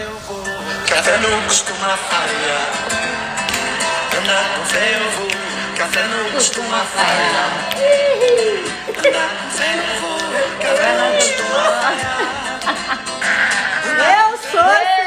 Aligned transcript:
eu 0.00 0.18
vou, 0.26 0.44
que 0.86 0.94
a 0.94 1.02
fé 1.02 1.18
não 1.18 1.42
costuma 1.42 1.96
falhar. 1.96 2.68
Andar 4.16 4.44
com 4.54 4.64
fé 4.66 4.96
eu 4.96 5.10
vou, 5.10 5.28
que 5.74 5.82
a 5.82 5.86
fé 5.86 6.02
não 6.04 6.30
costuma 6.30 6.84
falhar. 6.84 7.50
Andar 8.98 9.30
com 9.38 9.50
fé 9.50 9.74
eu 9.76 10.00
vou, 10.00 10.18
que 10.60 10.66
a 10.66 10.74
fé 10.76 10.90
não 10.98 11.12
costuma 11.14 11.62
falhar. 11.80 12.18
Eu 14.20 14.38
sou 14.50 14.97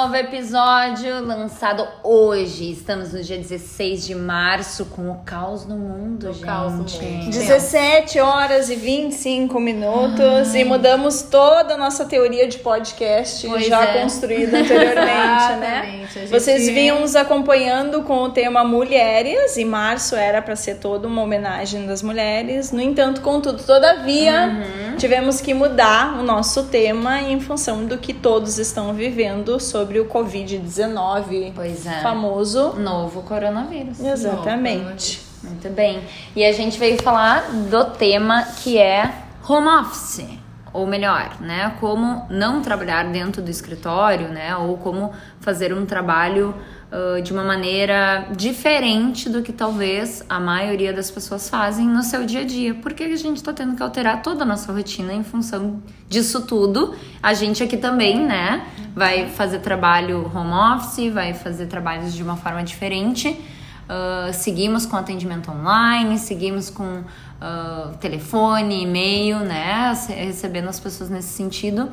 novo 0.00 0.16
episódio 0.16 1.22
lançado 1.26 1.86
hoje. 2.02 2.70
Estamos 2.70 3.12
no 3.12 3.22
dia 3.22 3.36
16 3.36 4.06
de 4.06 4.14
março 4.14 4.86
com 4.86 5.10
o 5.10 5.16
caos 5.26 5.66
no 5.66 5.76
mundo, 5.76 6.32
gente. 6.32 6.42
caos 6.42 6.72
no 6.72 6.78
mundo. 6.78 7.30
17 7.30 8.18
horas 8.18 8.70
e 8.70 8.76
25 8.76 9.60
minutos 9.60 10.54
e 10.54 10.64
mudamos 10.64 11.20
toda 11.20 11.74
a 11.74 11.76
nossa 11.76 12.06
teoria 12.06 12.48
de 12.48 12.58
podcast 12.60 13.46
Pois 13.46 13.66
já 13.66 13.84
é. 13.84 14.00
construída 14.00 14.58
anteriormente, 14.60 15.52
né? 15.60 16.06
Gente- 16.14 16.28
Vocês 16.30 16.66
vinham 16.66 17.00
nos 17.00 17.14
acompanhando 17.14 18.02
com 18.02 18.22
o 18.22 18.30
tema 18.30 18.64
mulheres 18.64 19.58
e 19.58 19.66
março 19.66 20.16
era 20.16 20.40
para 20.40 20.56
ser 20.56 20.76
toda 20.76 21.06
uma 21.06 21.20
homenagem 21.20 21.86
das 21.86 22.02
mulheres. 22.02 22.72
No 22.72 22.80
entanto, 22.80 23.20
contudo, 23.20 23.62
todavia, 23.62 24.46
Uhum. 24.46 24.96
tivemos 24.96 25.42
que 25.42 25.52
mudar 25.52 26.18
o 26.18 26.22
nosso 26.22 26.64
tema 26.64 27.20
em 27.20 27.38
função 27.38 27.84
do 27.84 27.98
que 27.98 28.14
todos 28.14 28.58
estão 28.58 28.94
vivendo 28.94 29.60
sobre 29.60 29.89
o 29.98 30.04
COVID-19, 30.04 31.52
Pois 31.54 31.86
é. 31.86 32.00
famoso. 32.02 32.74
Novo 32.74 33.22
coronavírus. 33.22 33.98
Exatamente. 33.98 35.22
Muito 35.42 35.68
bem. 35.70 36.02
E 36.36 36.44
a 36.44 36.52
gente 36.52 36.78
veio 36.78 37.02
falar 37.02 37.50
do 37.50 37.84
tema 37.86 38.42
que 38.62 38.76
é 38.78 39.10
home 39.48 39.68
office. 39.68 40.26
Ou 40.72 40.86
melhor, 40.86 41.40
né? 41.40 41.74
Como 41.80 42.26
não 42.30 42.62
trabalhar 42.62 43.04
dentro 43.10 43.42
do 43.42 43.50
escritório, 43.50 44.28
né? 44.28 44.54
Ou 44.54 44.76
como 44.76 45.10
fazer 45.40 45.72
um 45.74 45.84
trabalho 45.84 46.54
ah, 46.92 47.20
de 47.20 47.32
uma 47.32 47.44
maneira 47.44 48.26
diferente 48.36 49.28
do 49.28 49.42
que 49.42 49.52
talvez 49.52 50.24
a 50.28 50.40
maioria 50.40 50.92
das 50.92 51.10
pessoas 51.10 51.48
fazem 51.48 51.86
no 51.86 52.02
seu 52.02 52.26
dia 52.26 52.40
a 52.40 52.44
dia. 52.44 52.74
Porque 52.74 53.04
a 53.04 53.16
gente 53.16 53.42
tá 53.42 53.52
tendo 53.52 53.76
que 53.76 53.82
alterar 53.82 54.22
toda 54.22 54.42
a 54.42 54.46
nossa 54.46 54.72
rotina 54.72 55.12
em 55.12 55.22
função 55.22 55.80
disso 56.08 56.42
tudo. 56.42 56.94
A 57.22 57.32
gente 57.32 57.62
aqui 57.62 57.76
também, 57.76 58.18
né? 58.18 58.66
Vai 58.94 59.28
fazer 59.28 59.60
trabalho 59.60 60.30
home 60.34 60.52
office, 60.52 61.12
vai 61.12 61.32
fazer 61.32 61.66
trabalhos 61.66 62.12
de 62.12 62.22
uma 62.22 62.36
forma 62.36 62.62
diferente. 62.64 63.28
Uh, 63.28 64.32
seguimos 64.32 64.86
com 64.86 64.96
atendimento 64.96 65.50
online, 65.50 66.16
seguimos 66.18 66.70
com 66.70 67.00
uh, 67.00 67.96
telefone, 68.00 68.82
e-mail, 68.82 69.40
né? 69.40 69.92
Recebendo 70.08 70.68
as 70.68 70.78
pessoas 70.78 71.08
nesse 71.10 71.28
sentido. 71.28 71.88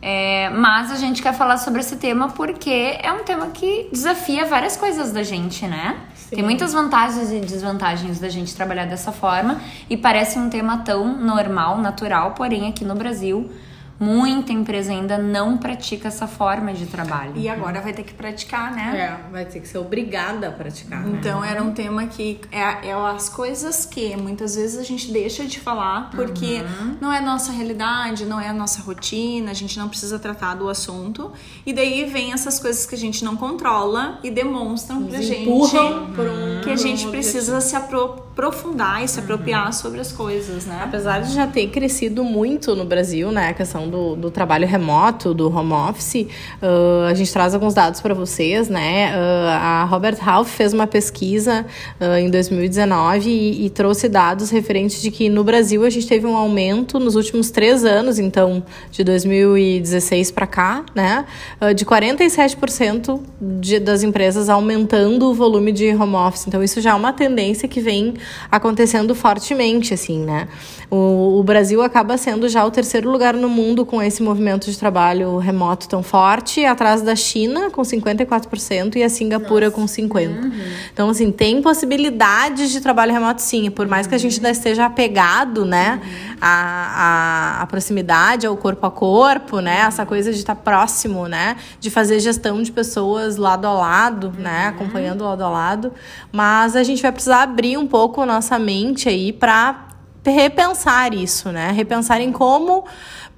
É, 0.00 0.48
mas 0.50 0.92
a 0.92 0.96
gente 0.96 1.20
quer 1.20 1.34
falar 1.34 1.56
sobre 1.56 1.80
esse 1.80 1.96
tema 1.96 2.28
porque 2.28 2.98
é 3.02 3.12
um 3.12 3.24
tema 3.24 3.48
que 3.48 3.88
desafia 3.90 4.44
várias 4.44 4.76
coisas 4.76 5.12
da 5.12 5.22
gente, 5.22 5.66
né? 5.66 5.96
Tem 6.30 6.42
muitas 6.42 6.72
vantagens 6.72 7.32
e 7.32 7.40
desvantagens 7.40 8.20
da 8.20 8.28
gente 8.28 8.54
trabalhar 8.54 8.84
dessa 8.84 9.10
forma 9.10 9.60
e 9.88 9.96
parece 9.96 10.38
um 10.38 10.50
tema 10.50 10.78
tão 10.78 11.16
normal, 11.16 11.78
natural, 11.78 12.32
porém 12.32 12.68
aqui 12.68 12.84
no 12.84 12.94
Brasil 12.94 13.50
muita 14.00 14.52
empresa 14.52 14.92
ainda 14.92 15.18
não 15.18 15.58
pratica 15.58 16.08
essa 16.08 16.26
forma 16.26 16.72
de 16.72 16.86
trabalho. 16.86 17.32
E 17.36 17.48
agora 17.48 17.80
vai 17.80 17.92
ter 17.92 18.02
que 18.04 18.14
praticar, 18.14 18.72
né? 18.72 19.18
É, 19.28 19.30
vai 19.32 19.44
ter 19.44 19.60
que 19.60 19.66
ser 19.68 19.78
obrigada 19.78 20.48
a 20.48 20.52
praticar. 20.52 21.02
né? 21.02 21.18
Então 21.18 21.44
era 21.44 21.62
um 21.62 21.72
tema 21.72 22.06
que 22.06 22.40
é, 22.52 22.88
é 22.88 22.92
as 22.92 23.28
coisas 23.28 23.84
que 23.84 24.16
muitas 24.16 24.54
vezes 24.54 24.78
a 24.78 24.84
gente 24.84 25.10
deixa 25.10 25.44
de 25.44 25.58
falar 25.58 26.10
porque 26.10 26.62
não 27.00 27.12
é 27.12 27.20
nossa 27.20 27.50
realidade, 27.52 28.24
não 28.24 28.40
é 28.40 28.48
a 28.48 28.52
nossa 28.52 28.80
rotina, 28.82 29.50
a 29.50 29.54
gente 29.54 29.78
não 29.78 29.88
precisa 29.88 30.18
tratar 30.18 30.54
do 30.54 30.68
assunto. 30.68 31.32
E 31.66 31.72
daí 31.72 32.04
vem 32.04 32.32
essas 32.32 32.58
coisas 32.60 32.86
que 32.86 32.94
a 32.94 32.98
gente 32.98 33.24
não 33.24 33.36
controla 33.36 34.18
e 34.22 34.30
demonstram 34.30 35.04
pra 35.04 35.20
gente 35.20 35.42
empurram 35.42 36.12
por 36.14 36.26
um- 36.26 36.60
que 36.62 36.70
a 36.70 36.76
gente 36.76 37.06
precisa 37.08 37.60
se 37.60 37.74
apro- 37.74 38.26
aprofundar 38.38 39.02
e 39.02 39.08
se 39.08 39.18
apropriar 39.18 39.72
sobre 39.72 40.00
as 40.00 40.12
coisas, 40.12 40.64
né? 40.64 40.80
Apesar 40.84 41.20
de 41.20 41.32
já 41.34 41.46
ter 41.46 41.68
crescido 41.70 42.22
muito 42.22 42.76
no 42.76 42.84
Brasil, 42.84 43.32
né, 43.32 43.48
a 43.48 43.54
questão 43.54 43.87
do, 43.88 44.16
do 44.16 44.30
trabalho 44.30 44.66
remoto, 44.66 45.32
do 45.34 45.54
home 45.54 45.72
office, 45.72 46.26
ah, 46.62 47.08
a 47.10 47.14
gente 47.14 47.32
traz 47.32 47.54
alguns 47.54 47.74
dados 47.74 48.00
para 48.00 48.14
vocês, 48.14 48.68
né? 48.68 49.12
Ah, 49.14 49.82
a 49.82 49.84
Robert 49.84 50.18
Half 50.24 50.48
fez 50.50 50.72
uma 50.72 50.86
pesquisa 50.86 51.66
ah, 52.00 52.20
em 52.20 52.30
2019 52.30 53.28
e, 53.28 53.66
e 53.66 53.70
trouxe 53.70 54.08
dados 54.08 54.50
referentes 54.50 55.00
de 55.00 55.10
que 55.10 55.28
no 55.28 55.44
Brasil 55.44 55.84
a 55.84 55.90
gente 55.90 56.06
teve 56.06 56.26
um 56.26 56.36
aumento 56.36 56.98
nos 56.98 57.14
últimos 57.14 57.50
três 57.50 57.84
anos, 57.84 58.18
então 58.18 58.62
de 58.90 59.04
2016 59.04 60.30
para 60.30 60.46
cá, 60.46 60.84
né, 60.94 61.24
de 61.74 61.84
47% 61.84 63.20
de, 63.40 63.78
das 63.78 64.02
empresas 64.02 64.48
aumentando 64.48 65.30
o 65.30 65.34
volume 65.34 65.72
de 65.72 65.94
home 65.94 66.14
office. 66.14 66.46
Então 66.46 66.62
isso 66.62 66.80
já 66.80 66.90
é 66.90 66.94
uma 66.94 67.12
tendência 67.12 67.68
que 67.68 67.80
vem 67.80 68.14
acontecendo 68.50 69.14
fortemente, 69.14 69.94
assim, 69.94 70.24
né? 70.24 70.48
O, 70.90 71.38
o 71.38 71.42
Brasil 71.42 71.82
acaba 71.82 72.16
sendo 72.16 72.48
já 72.48 72.64
o 72.64 72.70
terceiro 72.70 73.10
lugar 73.10 73.34
no 73.34 73.48
mundo 73.48 73.77
com 73.84 74.02
esse 74.02 74.22
movimento 74.22 74.70
de 74.70 74.78
trabalho 74.78 75.38
remoto 75.38 75.88
tão 75.88 76.02
forte, 76.02 76.64
atrás 76.64 77.02
da 77.02 77.14
China 77.14 77.70
com 77.70 77.82
54% 77.82 78.96
e 78.96 79.02
a 79.02 79.08
Singapura 79.08 79.70
com 79.70 79.84
50%. 79.84 80.52
Então, 80.92 81.08
assim, 81.08 81.30
tem 81.30 81.62
possibilidades 81.62 82.70
de 82.70 82.80
trabalho 82.80 83.12
remoto 83.12 83.42
sim, 83.42 83.70
por 83.70 83.86
mais 83.86 84.06
que 84.06 84.14
a 84.14 84.18
gente 84.18 84.36
ainda 84.36 84.50
esteja 84.50 84.86
apegado, 84.86 85.64
né, 85.64 86.00
à, 86.40 87.58
à, 87.58 87.62
à 87.62 87.66
proximidade, 87.66 88.46
ao 88.46 88.56
corpo 88.56 88.86
a 88.86 88.90
corpo, 88.90 89.60
né, 89.60 89.80
essa 89.80 90.04
coisa 90.06 90.32
de 90.32 90.38
estar 90.38 90.54
próximo, 90.54 91.26
né, 91.26 91.56
de 91.80 91.90
fazer 91.90 92.20
gestão 92.20 92.62
de 92.62 92.72
pessoas 92.72 93.36
lado 93.36 93.66
a 93.66 93.72
lado, 93.72 94.32
né, 94.38 94.68
acompanhando 94.68 95.24
lado 95.24 95.44
a 95.44 95.48
lado, 95.48 95.92
mas 96.32 96.76
a 96.76 96.82
gente 96.82 97.02
vai 97.02 97.12
precisar 97.12 97.42
abrir 97.42 97.76
um 97.76 97.86
pouco 97.86 98.20
a 98.20 98.26
nossa 98.26 98.58
mente 98.58 99.08
aí 99.08 99.32
para 99.32 99.88
repensar 100.24 101.14
isso, 101.14 101.50
né? 101.50 101.70
Repensar 101.72 102.20
em 102.20 102.32
como 102.32 102.84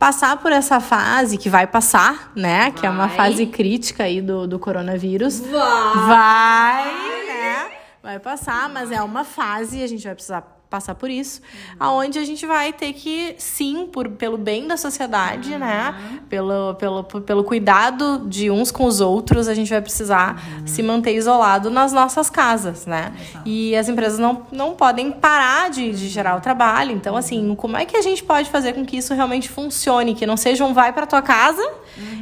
passar 0.00 0.38
por 0.38 0.50
essa 0.50 0.81
fase 0.81 1.37
que 1.37 1.50
vai 1.50 1.66
passar, 1.66 2.33
né? 2.34 2.71
Que 2.71 2.87
é 2.87 2.91
uma 2.91 3.06
Vai. 3.06 3.16
fase 3.16 3.44
crítica 3.44 4.05
aí 4.05 4.22
do, 4.22 4.47
do 4.47 4.59
coronavírus. 4.59 5.41
Vai! 5.41 6.06
Vai, 6.06 7.27
né? 7.27 7.71
Vai 8.03 8.19
passar, 8.19 8.71
mas 8.71 8.91
é 8.91 9.03
uma 9.03 9.25
fase 9.25 9.83
a 9.83 9.87
gente 9.87 10.03
vai 10.03 10.15
precisar 10.15 10.59
passar 10.70 10.94
por 10.94 11.10
isso, 11.10 11.42
aonde 11.81 12.16
a 12.16 12.25
gente 12.25 12.47
vai 12.47 12.72
ter 12.72 12.92
que, 12.92 13.34
sim, 13.36 13.88
por, 13.92 14.08
pelo 14.08 14.38
bem 14.38 14.69
da 14.69 14.76
sociedade, 14.76 15.58
né? 15.58 15.92
Pelo, 16.28 16.76
pelo, 16.76 17.03
pelo 17.03 17.42
cuidado 17.42 18.22
de 18.28 18.53
uns 18.53 18.70
com 18.70 18.84
os 18.84 19.00
outros, 19.00 19.48
a 19.48 19.54
gente 19.54 19.69
vai 19.69 19.82
precisar 19.82 20.41
se 20.64 20.81
manter 20.81 21.16
isolado 21.16 21.70
nas 21.70 21.92
nossas 21.92 22.31
casas, 22.31 22.86
né? 22.86 23.12
E 23.44 23.75
as 23.75 23.88
empresas 23.88 24.20
não, 24.20 24.47
não 24.53 24.75
podem 24.76 25.10
parar 25.10 25.70
de, 25.70 25.91
de 25.91 26.08
gerar 26.08 26.36
o 26.36 26.41
trabalho. 26.41 26.92
Então, 26.92 27.16
assim, 27.16 27.52
como 27.56 27.76
é 27.76 27.84
que 27.84 27.97
a 27.97 28.02
gente 28.02 28.22
pode 28.22 28.48
fazer 28.48 28.72
com 28.72 28.87
que 28.87 28.97
isso 28.97 29.12
realmente 29.12 29.48
funcione? 29.48 30.14
Que 30.14 30.25
não 30.25 30.37
seja 30.37 30.64
um 30.64 30.72
vai 30.72 30.92
pra 30.92 31.04
tua 31.04 31.20
casa 31.20 31.69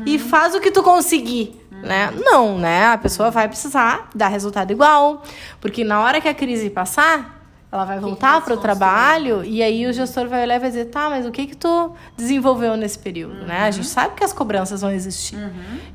e 0.06 0.18
faz 0.18 0.54
o 0.54 0.60
que 0.60 0.70
tu 0.70 0.82
conseguir 0.82 1.54
né? 1.82 2.10
Não, 2.16 2.58
né? 2.58 2.86
A 2.86 2.98
pessoa 2.98 3.30
vai 3.30 3.46
precisar 3.46 4.10
dar 4.12 4.26
resultado 4.26 4.72
igual, 4.72 5.22
porque 5.60 5.84
na 5.84 6.00
hora 6.00 6.20
que 6.20 6.26
a 6.26 6.34
crise 6.34 6.70
passar, 6.70 7.37
ela 7.70 7.84
vai 7.84 8.00
voltar 8.00 8.40
para 8.42 8.54
o 8.54 8.56
trabalho 8.56 9.44
e 9.44 9.62
aí 9.62 9.86
o 9.86 9.92
gestor 9.92 10.26
vai 10.26 10.42
olhar 10.42 10.56
e 10.56 10.58
vai 10.58 10.70
dizer, 10.70 10.86
tá, 10.86 11.10
mas 11.10 11.26
o 11.26 11.30
que 11.30 11.46
que 11.46 11.56
tu 11.56 11.92
desenvolveu 12.16 12.76
nesse 12.76 12.98
período, 12.98 13.44
né? 13.44 13.60
A 13.64 13.70
gente 13.70 13.86
sabe 13.86 14.14
que 14.14 14.24
as 14.24 14.32
cobranças 14.32 14.80
vão 14.80 14.90
existir. 14.90 15.36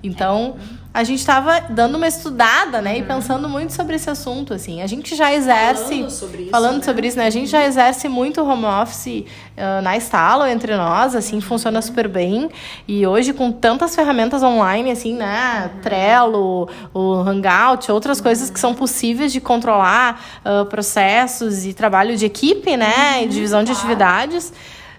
Então, 0.04 0.56
a 0.94 1.04
gente 1.04 1.20
estava 1.20 1.60
dando 1.70 1.96
uma 1.96 2.08
estudada, 2.08 2.80
né, 2.80 3.00
e 3.00 3.04
pensando 3.04 3.50
muito 3.50 3.74
sobre 3.74 3.96
esse 3.96 4.08
assunto, 4.10 4.54
assim. 4.54 4.84
A 4.84 4.86
gente 4.86 5.16
já 5.16 5.34
exerce 5.34 5.96
Falando 5.96 6.12
sobre 6.12 6.42
isso, 6.44 6.52
falando 6.52 6.78
né? 6.78 6.84
sobre 6.84 7.08
isso, 7.08 7.18
né? 7.18 7.26
A 7.26 7.32
gente 7.32 7.48
já 7.48 7.66
exerce 7.66 8.08
muito 8.08 8.42
home 8.44 8.66
office 8.66 9.26
ah, 9.58 9.82
na 9.82 9.98
Estalo 9.98 10.46
entre 10.46 10.76
nós, 10.78 11.16
assim, 11.16 11.42
funciona 11.42 11.82
super 11.82 12.08
bem. 12.08 12.48
E 12.88 13.08
hoje, 13.08 13.34
com 13.34 13.52
tantas 13.52 13.96
ferramentas 13.96 14.44
online, 14.44 14.92
assim, 14.92 15.16
né? 15.16 15.72
Trello, 15.82 16.70
o 16.94 17.14
Hangout, 17.16 17.92
outras 17.92 18.22
coisas 18.22 18.52
que 18.52 18.60
são 18.60 18.76
possíveis 18.76 19.34
de 19.34 19.42
controlar 19.42 20.24
ah, 20.46 20.66
processos 20.66 21.66
e 21.66 21.74
trabalho 21.74 22.16
de 22.16 22.28
equipe, 22.28 22.78
né? 22.78 23.24
E 23.24 23.28
divisão 23.28 23.64
de 23.64 23.72
atividades. 23.72 24.54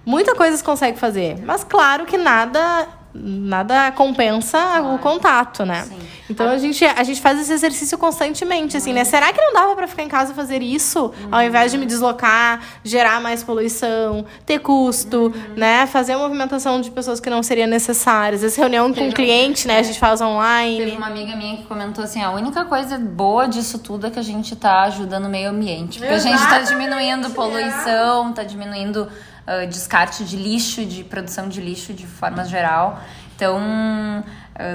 Muita 0.04 0.34
coisa 0.34 0.56
se 0.56 0.64
consegue 0.64 0.98
fazer. 0.98 1.38
Mas 1.44 1.62
claro 1.62 2.04
que 2.04 2.18
nada 2.18 3.03
nada 3.14 3.92
compensa 3.92 4.80
o 4.82 4.98
contato, 4.98 5.64
né? 5.64 5.82
Sim. 5.82 5.98
Então 6.28 6.48
a 6.48 6.58
gente, 6.58 6.84
a 6.84 7.02
gente 7.04 7.20
faz 7.20 7.38
esse 7.40 7.52
exercício 7.52 7.98
constantemente, 7.98 8.76
assim, 8.76 8.92
né? 8.92 9.04
Será 9.04 9.32
que 9.32 9.40
não 9.40 9.52
dava 9.52 9.76
para 9.76 9.86
ficar 9.86 10.02
em 10.02 10.08
casa 10.08 10.32
fazer 10.34 10.62
isso, 10.62 11.12
ao 11.30 11.42
invés 11.42 11.70
de 11.70 11.78
me 11.78 11.84
deslocar, 11.84 12.60
gerar 12.82 13.20
mais 13.20 13.42
poluição, 13.42 14.24
ter 14.46 14.58
custo, 14.58 15.32
né? 15.54 15.86
Fazer 15.86 16.14
a 16.14 16.18
movimentação 16.18 16.80
de 16.80 16.90
pessoas 16.90 17.20
que 17.20 17.28
não 17.28 17.42
seriam 17.42 17.68
necessárias. 17.68 18.42
Essa 18.42 18.60
reunião 18.60 18.92
com 18.92 19.08
o 19.08 19.12
cliente, 19.12 19.68
né? 19.68 19.78
A 19.78 19.82
gente 19.82 19.98
faz 19.98 20.20
Teve 20.20 20.30
online. 20.30 20.96
uma 20.96 21.06
amiga 21.06 21.36
minha 21.36 21.58
que 21.58 21.64
comentou 21.64 22.02
assim: 22.02 22.22
a 22.22 22.30
única 22.30 22.64
coisa 22.64 22.98
boa 22.98 23.46
disso 23.46 23.78
tudo 23.78 24.06
é 24.06 24.10
que 24.10 24.18
a 24.18 24.22
gente 24.22 24.56
tá 24.56 24.82
ajudando 24.82 25.26
o 25.26 25.30
meio 25.30 25.50
ambiente. 25.50 25.98
Porque 25.98 26.14
a 26.14 26.18
gente 26.18 26.40
tá 26.48 26.60
diminuindo 26.60 27.30
poluição, 27.30 28.32
tá 28.32 28.42
diminuindo 28.42 29.08
descarte 29.68 30.24
de 30.24 30.36
lixo, 30.36 30.84
de 30.84 31.04
produção 31.04 31.48
de 31.48 31.60
lixo 31.60 31.92
de 31.92 32.06
forma 32.06 32.44
geral. 32.44 33.00
Então, 33.36 33.60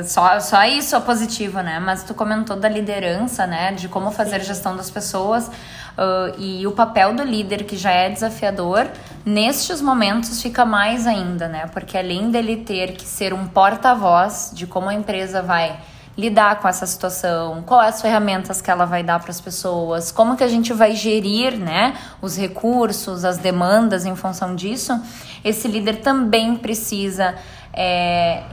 só, 0.06 0.40
só 0.40 0.64
isso 0.66 0.96
é 0.96 1.00
positivo, 1.00 1.62
né? 1.62 1.80
Mas 1.80 2.04
tu 2.04 2.14
comentou 2.14 2.58
da 2.58 2.68
liderança, 2.68 3.48
né? 3.48 3.72
De 3.72 3.88
como 3.88 4.12
fazer 4.12 4.42
gestão 4.42 4.76
das 4.76 4.92
pessoas. 4.92 5.50
ah, 5.98 6.32
e 6.38 6.66
o 6.68 6.72
papel 6.72 7.14
do 7.14 7.24
líder, 7.24 7.64
que 7.64 7.78
já 7.78 7.92
é 7.92 8.10
desafiador, 8.10 8.88
nestes 9.26 9.82
momentos 9.82 10.42
fica 10.42 10.66
mais 10.66 11.08
ainda, 11.08 11.48
né? 11.48 11.68
Porque 11.74 11.98
além 11.98 12.30
dele 12.32 12.58
ter 12.58 12.94
que 12.94 13.06
ser 13.06 13.34
um 13.34 13.48
porta-voz 13.48 14.52
de 14.54 14.68
como 14.68 14.90
a 14.90 14.94
empresa 14.94 15.42
vai 15.42 15.80
lidar 16.20 16.60
com 16.60 16.68
essa 16.68 16.86
situação, 16.86 17.64
quais 17.66 17.96
as 17.96 18.02
ferramentas 18.02 18.62
que 18.62 18.70
ela 18.70 18.86
vai 18.86 19.02
dar 19.02 19.20
para 19.20 19.32
as 19.32 19.40
pessoas, 19.40 20.12
como 20.12 20.36
que 20.36 20.44
a 20.44 20.48
gente 20.48 20.74
vai 20.74 20.96
gerir, 20.96 21.58
né, 21.58 21.96
os 22.22 22.38
recursos, 22.38 23.24
as 23.24 23.38
demandas 23.38 24.06
em 24.06 24.16
função 24.16 24.56
disso, 24.56 25.00
esse 25.44 25.68
líder 25.68 26.02
também 26.02 26.56
precisa 26.56 27.36
é, 27.74 28.44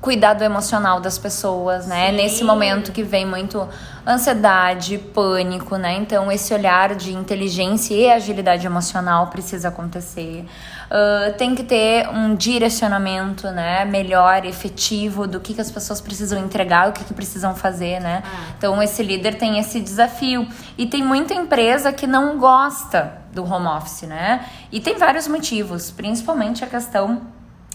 cuidar 0.00 0.34
do 0.34 0.44
emocional 0.44 1.00
das 1.00 1.18
pessoas, 1.18 1.86
né? 1.86 2.10
Sim. 2.10 2.16
Nesse 2.16 2.44
momento 2.44 2.92
que 2.92 3.02
vem 3.02 3.26
muito 3.26 3.68
ansiedade, 4.06 4.98
pânico, 4.98 5.76
né? 5.76 5.94
Então 5.96 6.30
esse 6.30 6.54
olhar 6.54 6.94
de 6.94 7.12
inteligência 7.12 7.94
e 7.94 8.10
agilidade 8.10 8.64
emocional 8.64 9.26
precisa 9.26 9.68
acontecer. 9.68 10.44
Ah, 10.90 11.32
tem 11.36 11.54
que 11.54 11.62
ter 11.62 12.08
um 12.08 12.34
direcionamento, 12.34 13.48
né? 13.50 13.84
Melhor, 13.84 14.44
efetivo 14.44 15.26
do 15.26 15.40
que, 15.40 15.54
que 15.54 15.60
as 15.60 15.70
pessoas 15.70 16.00
precisam 16.00 16.38
entregar, 16.38 16.88
o 16.88 16.92
que, 16.92 17.04
que 17.04 17.14
precisam 17.14 17.54
fazer, 17.54 18.00
né? 18.00 18.22
Então 18.56 18.82
esse 18.82 19.02
líder 19.02 19.36
tem 19.36 19.58
esse 19.58 19.80
desafio 19.80 20.48
e 20.76 20.86
tem 20.86 21.02
muita 21.02 21.34
empresa 21.34 21.92
que 21.92 22.06
não 22.06 22.38
gosta 22.38 23.12
do 23.32 23.44
home 23.44 23.66
office, 23.66 24.02
né? 24.02 24.46
E 24.72 24.80
tem 24.80 24.96
vários 24.96 25.28
motivos, 25.28 25.90
principalmente 25.90 26.64
a 26.64 26.66
questão 26.66 27.20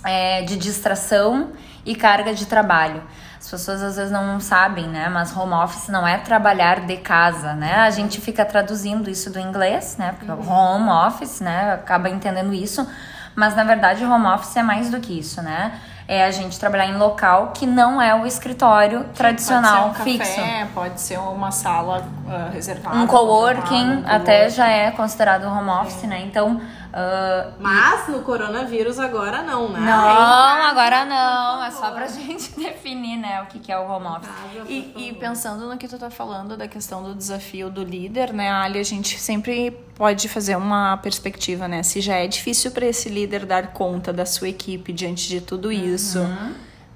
é, 0.04 0.42
de 0.42 0.58
distração 0.58 1.52
e 1.86 1.96
carga 1.96 2.34
de 2.34 2.46
trabalho. 2.46 3.04
As 3.40 3.50
pessoas 3.50 3.84
às 3.84 3.98
vezes 3.98 4.12
não 4.12 4.40
sabem, 4.40 4.88
né? 4.88 5.10
Mas 5.10 5.36
home 5.36 5.54
office 5.54 5.90
não 5.90 6.08
é 6.08 6.18
trabalhar 6.18 6.80
de 6.80 6.96
casa, 6.98 7.54
né? 7.54 7.76
A 7.76 7.90
gente 7.90 8.22
fica 8.22 8.46
traduzindo 8.46 9.10
isso 9.10 9.30
do 9.30 9.38
inglês, 9.38 9.98
né? 9.98 10.16
Porque 10.18 10.32
home 10.32 10.90
office, 10.90 11.42
né? 11.42 11.74
Acaba 11.74 12.10
entendendo 12.10 12.54
isso. 12.54 12.88
Mas 13.36 13.54
na 13.54 13.66
verdade, 13.66 14.06
home 14.06 14.28
office 14.28 14.56
é 14.56 14.64
mais 14.64 14.90
do 14.90 15.00
que 15.02 15.20
isso, 15.20 15.42
né? 15.42 15.78
É 16.08 16.24
a 16.24 16.32
gente 16.32 16.58
trabalhar 16.58 16.86
em 16.86 16.98
local 16.98 17.52
que 17.54 17.66
não 17.66 18.02
é 18.02 18.16
o 18.16 18.26
escritório 18.26 19.06
tradicional 19.14 19.90
pode 19.90 19.96
ser 19.96 20.02
um 20.02 20.06
fixo. 20.06 20.36
café, 20.36 20.68
pode 20.74 21.02
ser 21.02 21.18
uma 21.18 21.52
sala 21.52 22.06
ah, 22.30 22.50
reservada. 22.54 22.96
Um 22.98 23.08
coworking 23.08 24.04
um 24.04 24.04
até 24.06 24.50
já 24.50 24.68
é 24.68 24.92
considerado 24.92 25.46
home 25.46 25.70
office, 25.70 26.04
né? 26.04 26.22
Então, 26.22 26.62
ah, 26.96 27.52
Mas 27.60 28.08
no 28.08 28.22
coronavírus 28.22 29.00
agora 29.00 29.42
não, 29.42 29.68
né? 29.70 29.80
não, 29.80 30.64
agora 30.64 31.04
não. 31.06 31.64
É 31.64 31.72
só 31.72 31.90
pra 31.90 32.06
gente 32.08 32.52
definir, 32.56 33.18
né, 33.18 33.42
o 33.42 33.48
que 33.48 33.58
que 33.60 33.72
é 33.72 33.80
o 33.80 33.90
home 33.90 34.06
office. 34.06 34.30
E, 34.70 34.94
e 35.10 35.14
pensando 35.14 35.68
no 35.68 35.76
que 35.76 35.88
tu 35.88 35.98
tá 35.98 36.12
falando 36.12 36.56
da 36.56 36.68
questão 36.68 37.02
do 37.02 37.16
desafio 37.16 37.70
do 37.72 37.84
líder, 37.84 38.32
né, 38.32 38.52
Ali, 38.52 38.78
a 38.80 38.84
gente 38.84 39.20
sempre 39.20 39.72
pode 39.96 40.30
fazer 40.30 40.56
uma 40.56 40.98
perspectiva, 40.98 41.68
né? 41.68 41.82
Se 41.82 42.00
já 42.00 42.16
é 42.16 42.28
difícil 42.28 42.70
para 42.72 42.86
esse 42.86 43.10
líder 43.10 43.46
dar 43.46 43.74
conta 43.74 44.14
da 44.14 44.26
sua 44.26 44.50
equipe 44.50 44.94
diante 44.94 45.28
de 45.28 45.42
tudo 45.42 45.72
isso, 45.72 46.20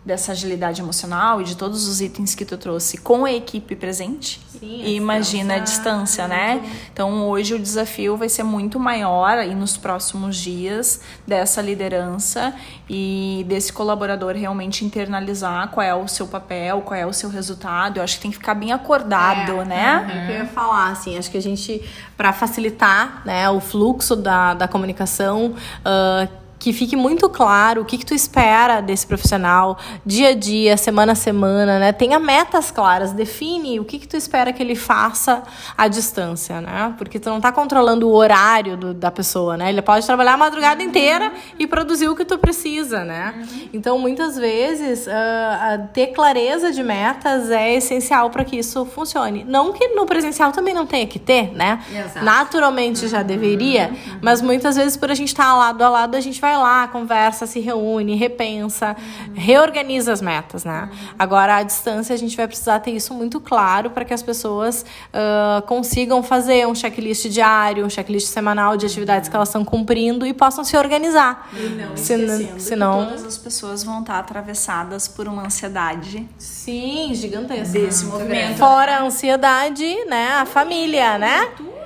dessa 0.07 0.31
agilidade 0.31 0.81
emocional 0.81 1.41
e 1.41 1.43
de 1.43 1.57
todos 1.57 1.85
os 1.85 1.99
itens 1.99 2.33
que 2.33 2.45
tu 2.45 2.57
trouxe 2.57 2.97
com 2.97 3.25
a 3.25 3.31
equipe 3.33 3.75
presente, 3.75 4.39
Sim, 4.57 4.81
e 4.85 4.95
imagina 4.95 5.55
a 5.55 5.59
distância, 5.59 6.29
né? 6.29 6.63
Então 6.93 7.27
hoje 7.27 7.53
o 7.53 7.59
desafio 7.59 8.15
vai 8.15 8.29
ser 8.29 8.43
muito 8.43 8.79
maior 8.79 9.37
aí 9.37 9.53
nos 9.53 9.75
próximos 9.75 10.37
dias 10.37 11.01
dessa 11.27 11.61
liderança 11.61 12.53
e 12.89 13.45
desse 13.49 13.73
colaborador 13.73 14.33
realmente 14.33 14.85
internalizar 14.85 15.67
qual 15.71 15.85
é 15.85 15.93
o 15.93 16.07
seu 16.07 16.25
papel, 16.25 16.81
qual 16.81 16.97
é 16.97 17.05
o 17.05 17.11
seu 17.11 17.29
resultado. 17.29 17.97
Eu 17.97 18.03
acho 18.03 18.15
que 18.15 18.21
tem 18.21 18.31
que 18.31 18.37
ficar 18.37 18.55
bem 18.55 18.71
acordado, 18.71 19.59
É, 19.61 19.65
né? 19.65 20.07
É 20.09 20.23
o 20.23 20.25
que 20.25 20.31
eu 20.31 20.37
ia 20.37 20.45
falar, 20.45 20.91
assim, 20.91 21.17
acho 21.17 21.29
que 21.29 21.37
a 21.37 21.41
gente, 21.41 21.83
para 22.15 22.31
facilitar 22.31 23.23
né, 23.25 23.49
o 23.49 23.59
fluxo 23.59 24.15
da, 24.15 24.53
da 24.53 24.69
comunicação, 24.69 25.53
ah, 25.83 26.27
que 26.67 26.73
fique 26.73 26.97
muito 26.97 27.29
claro 27.29 27.83
o 27.83 27.85
que, 27.85 27.97
que 27.97 28.05
tu 28.05 28.13
espera 28.13 28.81
desse 28.81 29.07
profissional, 29.07 29.77
dia 30.05 30.29
a 30.31 30.33
dia, 30.35 30.75
semana 30.75 31.13
a 31.13 31.15
semana, 31.15 31.79
né? 31.79 31.93
Tenha 31.93 32.19
metas 32.19 32.71
claras, 32.71 33.13
define 33.13 33.79
o 33.79 33.85
que, 33.85 33.97
que 33.99 34.05
tu 34.05 34.17
espera 34.17 34.51
que 34.51 34.61
ele 34.61 34.75
faça 34.75 35.43
à 35.77 35.87
distância, 35.87 36.59
né? 36.59 36.93
Porque 36.97 37.19
tu 37.19 37.29
não 37.29 37.39
tá 37.39 37.53
controlando 37.53 38.05
o 38.09 38.13
horário 38.13 38.75
do- 38.75 38.93
da 38.93 39.09
pessoa, 39.09 39.55
né? 39.55 39.69
Ele 39.69 39.81
pode 39.81 40.05
trabalhar 40.05 40.33
a 40.33 40.37
madrugada 40.37 40.83
inteira 40.83 41.31
e 41.57 41.65
produzir 41.65 42.09
o 42.09 42.15
que 42.17 42.25
tu 42.25 42.37
precisa, 42.37 43.05
né? 43.05 43.47
Então, 43.71 43.97
muitas 43.97 44.35
vezes, 44.35 45.07
a 45.07 45.87
ter 45.93 46.07
clareza 46.07 46.69
de 46.73 46.83
metas 46.83 47.49
é 47.49 47.75
essencial 47.75 48.29
para 48.29 48.43
que 48.43 48.57
isso 48.57 48.85
funcione. 48.85 49.45
Não 49.47 49.71
que 49.71 49.87
no 49.95 50.05
presencial 50.05 50.51
também 50.51 50.73
não 50.73 50.85
tenha 50.85 51.07
que 51.07 51.17
ter, 51.19 51.53
né? 51.55 51.79
Exato. 51.89 52.25
Naturalmente 52.25 53.07
já 53.07 53.23
deveria, 53.23 53.91
mas 54.21 54.41
muitas 54.41 54.75
vezes 54.75 54.97
por 54.97 55.09
a 55.09 55.15
gente 55.15 55.29
estar 55.29 55.55
lado 55.55 55.81
a 55.81 55.87
lado, 55.87 56.15
a 56.15 56.19
gente 56.19 56.41
vai 56.41 56.56
lá, 56.61 56.87
conversa, 56.87 57.45
se 57.45 57.59
reúne, 57.59 58.15
repensa, 58.15 58.95
reorganiza 59.33 60.11
as 60.11 60.21
metas, 60.21 60.63
né? 60.63 60.89
Agora, 61.17 61.57
à 61.57 61.63
distância, 61.63 62.13
a 62.13 62.17
gente 62.17 62.35
vai 62.35 62.47
precisar 62.47 62.79
ter 62.79 62.91
isso 62.91 63.13
muito 63.13 63.39
claro 63.39 63.89
para 63.91 64.03
que 64.05 64.13
as 64.13 64.21
pessoas 64.23 64.85
ah, 65.13 65.63
consigam 65.67 66.21
fazer 66.23 66.67
um 66.67 66.73
checklist 66.75 67.27
diário, 67.29 67.85
um 67.85 67.89
checklist 67.89 68.27
semanal 68.27 68.75
de 68.77 68.85
atividades 68.85 69.29
que 69.29 69.35
elas 69.35 69.49
estão 69.49 69.63
cumprindo 69.63 70.25
e 70.25 70.33
possam 70.33 70.63
se 70.63 70.75
organizar. 70.77 71.49
Não 71.53 71.95
Se- 71.97 72.13
esquecendo 72.13 72.59
senão- 72.59 73.05
todas 73.05 73.23
as 73.25 73.37
pessoas 73.37 73.83
vão 73.83 74.01
estar 74.01 74.19
atravessadas 74.19 75.07
por 75.07 75.27
uma 75.27 75.45
ansiedade 75.45 76.27
Sim, 76.37 77.11
gigantesco. 77.13 77.73
desse 77.73 78.05
movimento. 78.05 78.57
Fora 78.57 78.97
a 78.97 79.03
ansiedade, 79.03 79.85
né? 80.05 80.29
A 80.41 80.45
família, 80.45 81.17
né? 81.17 81.45
Tudo, 81.55 81.76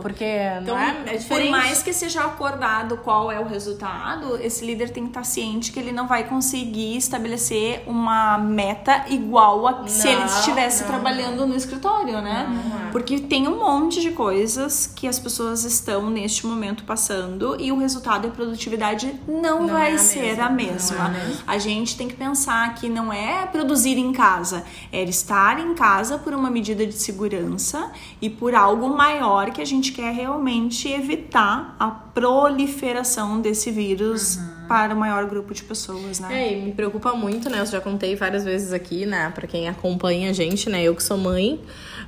porque 0.00 0.24
Então, 0.62 0.74
não 0.74 0.82
é, 0.82 1.16
é 1.16 1.18
por 1.18 1.44
mais 1.50 1.82
que 1.82 1.92
seja 1.92 2.24
acordado 2.24 2.96
qual 2.98 3.30
é 3.30 3.38
o 3.40 3.44
resultado, 3.44 4.36
esse 4.40 4.64
líder 4.64 4.90
tem 4.90 5.04
que 5.04 5.10
estar 5.10 5.24
ciente 5.24 5.72
que 5.72 5.78
ele 5.78 5.92
não 5.92 6.06
vai 6.06 6.24
conseguir 6.24 6.96
estabelecer 6.96 7.82
uma 7.86 8.38
meta 8.38 9.04
igual 9.08 9.66
a 9.66 9.86
se 9.86 10.08
ele 10.08 10.20
Não, 10.20 10.26
estivesse 10.26 10.82
não. 10.82 10.90
trabalhando 10.90 11.46
no 11.46 11.54
escritório, 11.56 12.20
né? 12.20 12.46
é. 12.88 12.90
Porque 12.90 13.18
tem 13.20 13.48
um 13.48 13.58
monte 13.58 14.00
de 14.00 14.10
coisas 14.12 14.86
que 14.86 15.06
as 15.08 15.18
pessoas 15.18 15.64
estão 15.64 16.08
neste 16.08 16.46
momento 16.46 16.84
passando 16.84 17.56
e 17.60 17.72
o 17.72 17.78
resultado 17.78 18.26
e 18.26 18.28
a 18.28 18.32
produtividade 18.32 19.18
não, 19.26 19.62
Não 19.62 19.68
vai 19.68 19.92
é 19.92 19.94
a 19.94 19.98
ser 19.98 20.20
mesma, 20.20 20.44
a 20.44 20.50
não 20.50 20.58
é 20.58 20.62
a 20.62 20.72
mesma. 20.72 21.08
mesma. 21.08 21.42
A 21.46 21.58
gente 21.58 21.96
tem 21.96 22.08
que 22.08 22.14
pensar 22.14 22.74
que 22.74 22.88
não 22.88 23.12
é 23.12 23.46
produzir 23.46 23.98
em 23.98 24.12
casa, 24.12 24.64
é 24.92 25.02
estar 25.02 25.58
em 25.58 25.74
casa 25.74 26.18
por 26.18 26.32
uma 26.34 26.50
medida 26.50 26.86
de 26.86 26.94
segurança 26.94 27.90
e 28.20 28.30
por 28.30 28.54
algo 28.54 28.88
maior 28.88 29.33
que 29.52 29.60
a 29.60 29.64
gente 29.64 29.92
quer 29.92 30.12
realmente 30.12 30.88
evitar 30.88 31.76
a 31.78 31.90
proliferação 31.90 33.40
desse 33.40 33.70
vírus 33.70 34.38
para 34.68 34.94
o 34.94 34.96
maior 34.96 35.26
grupo 35.26 35.52
de 35.52 35.62
pessoas, 35.62 36.20
né? 36.20 36.28
É, 36.30 36.52
e 36.52 36.62
me 36.62 36.72
preocupa 36.72 37.12
muito, 37.12 37.50
né? 37.50 37.60
Eu 37.60 37.66
já 37.66 37.80
contei 37.80 38.16
várias 38.16 38.44
vezes 38.44 38.72
aqui, 38.72 39.06
né? 39.06 39.30
Pra 39.34 39.46
quem 39.46 39.68
acompanha 39.68 40.30
a 40.30 40.32
gente, 40.32 40.68
né? 40.70 40.82
Eu 40.82 40.94
que 40.94 41.02
sou 41.02 41.16
mãe, 41.18 41.60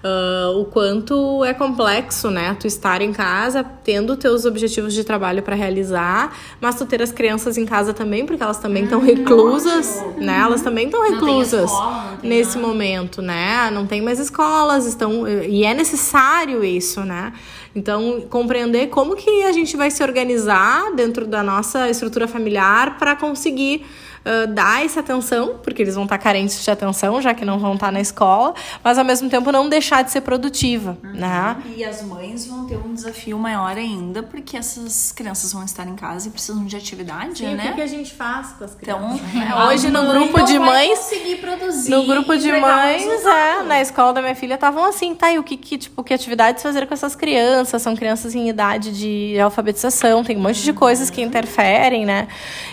ah, 0.02 0.52
o 0.56 0.64
quanto 0.64 1.44
é 1.44 1.52
complexo, 1.52 2.30
né? 2.30 2.56
Tu 2.58 2.66
estar 2.66 3.00
em 3.02 3.12
casa, 3.12 3.64
tendo 3.64 4.16
teus 4.16 4.44
objetivos 4.44 4.94
de 4.94 5.04
trabalho 5.04 5.42
pra 5.42 5.54
realizar, 5.54 6.32
mas 6.60 6.76
tu 6.76 6.86
ter 6.86 7.02
as 7.02 7.12
crianças 7.12 7.56
em 7.58 7.66
casa 7.66 7.92
também, 7.92 8.24
porque 8.24 8.42
elas 8.42 8.58
também 8.58 8.84
estão 8.84 9.00
reclusas, 9.00 10.02
né? 10.16 10.38
Elas 10.38 10.62
também 10.62 10.86
estão 10.86 11.02
reclusas 11.02 11.70
escola, 11.70 12.18
nesse 12.22 12.58
momento, 12.58 13.20
né? 13.20 13.70
Não 13.72 13.86
tem 13.86 14.00
mais 14.00 14.18
escolas, 14.18 14.86
estão 14.86 15.26
e 15.28 15.64
é 15.64 15.74
necessário 15.74 16.64
isso, 16.64 17.00
né? 17.04 17.32
Então, 17.76 18.22
compreender 18.30 18.86
como 18.86 19.14
que 19.14 19.42
a 19.42 19.52
gente 19.52 19.76
vai 19.76 19.90
se 19.90 20.02
organizar 20.02 20.94
dentro 20.94 21.26
da 21.26 21.42
nossa 21.42 21.90
estrutura 21.90 22.26
familiar 22.26 22.96
para 22.98 23.14
conseguir 23.14 23.84
uh, 24.26 24.46
dar 24.48 24.84
essa 24.84 25.00
atenção, 25.00 25.58
porque 25.62 25.82
eles 25.82 25.94
vão 25.94 26.04
estar 26.04 26.18
carentes 26.18 26.62
de 26.62 26.70
atenção, 26.70 27.20
já 27.22 27.32
que 27.32 27.44
não 27.44 27.58
vão 27.58 27.74
estar 27.74 27.92
na 27.92 28.00
escola, 28.00 28.54
mas 28.82 28.98
ao 28.98 29.04
mesmo 29.04 29.30
tempo 29.30 29.52
não 29.52 29.68
deixar 29.68 30.02
de 30.02 30.10
ser 30.10 30.20
produtiva, 30.22 30.98
Uhum. 31.02 31.12
né? 31.12 31.56
E 31.76 31.84
as 31.84 32.02
mães 32.02 32.46
vão 32.46 32.66
ter 32.66 32.76
um 32.76 32.92
desafio 32.92 33.38
maior 33.38 33.76
ainda, 33.76 34.22
porque 34.22 34.56
essas 34.56 35.12
crianças 35.12 35.52
vão 35.52 35.64
estar 35.64 35.86
em 35.86 35.94
casa 35.94 36.28
e 36.28 36.30
precisam 36.30 36.64
de 36.64 36.76
atividade, 36.76 37.44
né? 37.46 37.74
a 37.76 37.86
gente 37.86 38.12
faz 38.14 38.48
com 38.58 38.64
as 38.64 38.76
Então, 38.80 39.00
né? 39.32 39.50
a 39.52 39.66
Hoje 39.66 39.90
no 39.90 40.06
grupo 40.06 40.42
de 40.42 40.58
mães 40.58 40.98
produzir 41.40 41.90
No 41.90 42.04
grupo 42.04 42.36
de 42.36 42.50
mães, 42.50 43.04
é, 43.24 43.62
na 43.62 43.80
escola 43.80 44.12
da 44.12 44.22
minha 44.22 44.34
filha 44.34 44.54
estavam 44.54 44.84
assim, 44.84 45.14
tá, 45.14 45.30
e 45.30 45.38
o 45.38 45.42
que, 45.42 45.56
que, 45.56 45.78
tipo, 45.78 46.02
que 46.02 46.12
atividades 46.12 46.62
fazer 46.62 46.86
com 46.86 46.94
essas 46.94 47.14
crianças? 47.14 47.82
São 47.82 47.94
crianças 47.94 48.34
em 48.34 48.48
idade 48.48 48.90
de 48.92 49.38
alfabetização, 49.38 50.24
tem 50.24 50.36
um 50.36 50.40
monte 50.40 50.62
de 50.62 50.72
coisas 50.72 51.10
que 51.10 51.20
interferem, 51.22 52.04
né? 52.04 52.28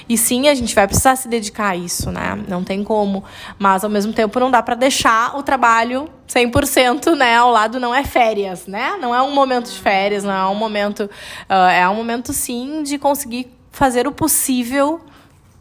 E 0.07 0.17
sim, 0.17 0.47
a 0.47 0.55
gente 0.55 0.73
vai 0.73 0.87
precisar 0.87 1.15
se 1.15 1.27
dedicar 1.27 1.42
a 1.51 1.75
isso, 1.75 2.11
né? 2.11 2.41
Não 2.47 2.63
tem 2.63 2.83
como. 2.83 3.23
Mas 3.57 3.83
ao 3.83 3.89
mesmo 3.89 4.13
tempo 4.13 4.39
não 4.39 4.51
dá 4.51 4.61
para 4.61 4.75
deixar 4.75 5.35
o 5.37 5.43
trabalho 5.43 6.09
100%, 6.27 7.15
né? 7.15 7.35
Ao 7.35 7.51
lado 7.51 7.79
não 7.79 7.93
é 7.93 8.03
férias, 8.03 8.67
né? 8.67 8.97
Não 9.01 9.13
é 9.13 9.21
um 9.21 9.33
momento 9.33 9.69
de 9.71 9.79
férias, 9.79 10.23
não 10.23 10.33
é 10.33 10.47
um 10.47 10.55
momento. 10.55 11.09
ah, 11.49 11.71
é 11.71 11.87
um 11.87 11.95
momento, 11.95 12.33
sim, 12.33 12.83
de 12.83 12.97
conseguir 12.97 13.51
fazer 13.71 14.07
o 14.07 14.11
possível 14.11 15.01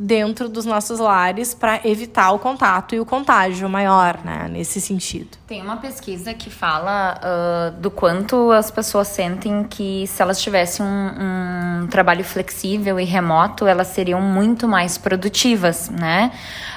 dentro 0.05 0.49
dos 0.49 0.67
nossos 0.67 0.99
lares 0.99 1.55
para 1.55 1.81
evitar 1.85 2.33
o 2.33 2.39
contato 2.39 2.93
e 2.93 2.99
o 2.99 3.07
contágio 3.07 3.69
maior, 3.69 4.19
né? 4.25 4.49
Nesse 4.51 4.81
sentido. 4.81 5.39
Tem 5.47 5.63
uma 5.63 5.77
pesquisa 5.77 6.35
que 6.35 6.51
fala 6.51 7.21
ah, 7.23 7.73
do 7.79 7.89
quanto 7.89 8.51
as 8.51 8.69
pessoas 8.69 9.07
sentem 9.09 9.63
que 9.63 10.05
se 10.09 10.21
elas 10.21 10.43
tivessem 10.43 10.85
um, 10.85 11.83
um 11.83 11.87
trabalho 11.87 12.25
flexível 12.25 12.99
e 12.99 13.05
remoto, 13.05 13.65
elas 13.65 13.89
seriam 13.89 14.21
muito 14.21 14.67
mais 14.67 14.99
produtivas, 14.99 15.89
né? 15.89 16.33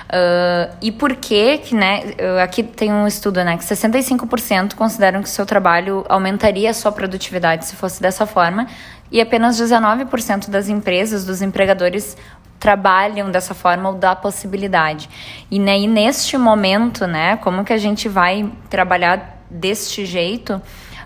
Ah, 0.07 0.69
e 0.79 0.91
por 0.91 1.15
que 1.15 1.73
né? 1.73 2.13
Aqui 2.43 2.61
tem 2.61 2.93
um 2.93 3.07
estudo, 3.07 3.43
né? 3.43 3.57
Que 3.57 3.63
65% 3.63 4.75
consideram 4.75 5.23
que 5.23 5.29
seu 5.29 5.47
trabalho 5.47 6.05
aumentaria 6.07 6.69
a 6.69 6.73
sua 6.73 6.91
produtividade 6.91 7.65
se 7.65 7.75
fosse 7.75 7.99
dessa 7.99 8.27
forma. 8.27 8.67
E 9.11 9.21
apenas 9.21 9.59
19% 9.59 10.49
das 10.49 10.67
empresas, 10.67 11.25
dos 11.25 11.41
empregadores, 11.41 12.17
trabalham 12.59 13.29
dessa 13.29 13.53
forma 13.53 13.89
ou 13.89 13.95
da 13.95 14.15
possibilidade. 14.15 15.09
E, 15.51 15.59
né, 15.59 15.79
e 15.79 15.87
neste 15.87 16.37
momento, 16.37 17.05
né, 17.05 17.37
como 17.37 17.63
que 17.63 17.73
a 17.73 17.77
gente 17.77 18.09
vai 18.09 18.51
trabalhar 18.69 19.39
deste 19.49 20.05
jeito? 20.05 20.61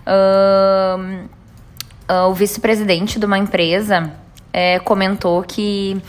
Ahn, 0.06 1.26
ah, 2.08 2.26
o 2.26 2.34
vice-presidente 2.34 3.20
de 3.20 3.26
uma 3.26 3.38
empresa 3.38 4.12
eh, 4.52 4.80
comentou 4.80 5.42
que 5.44 6.02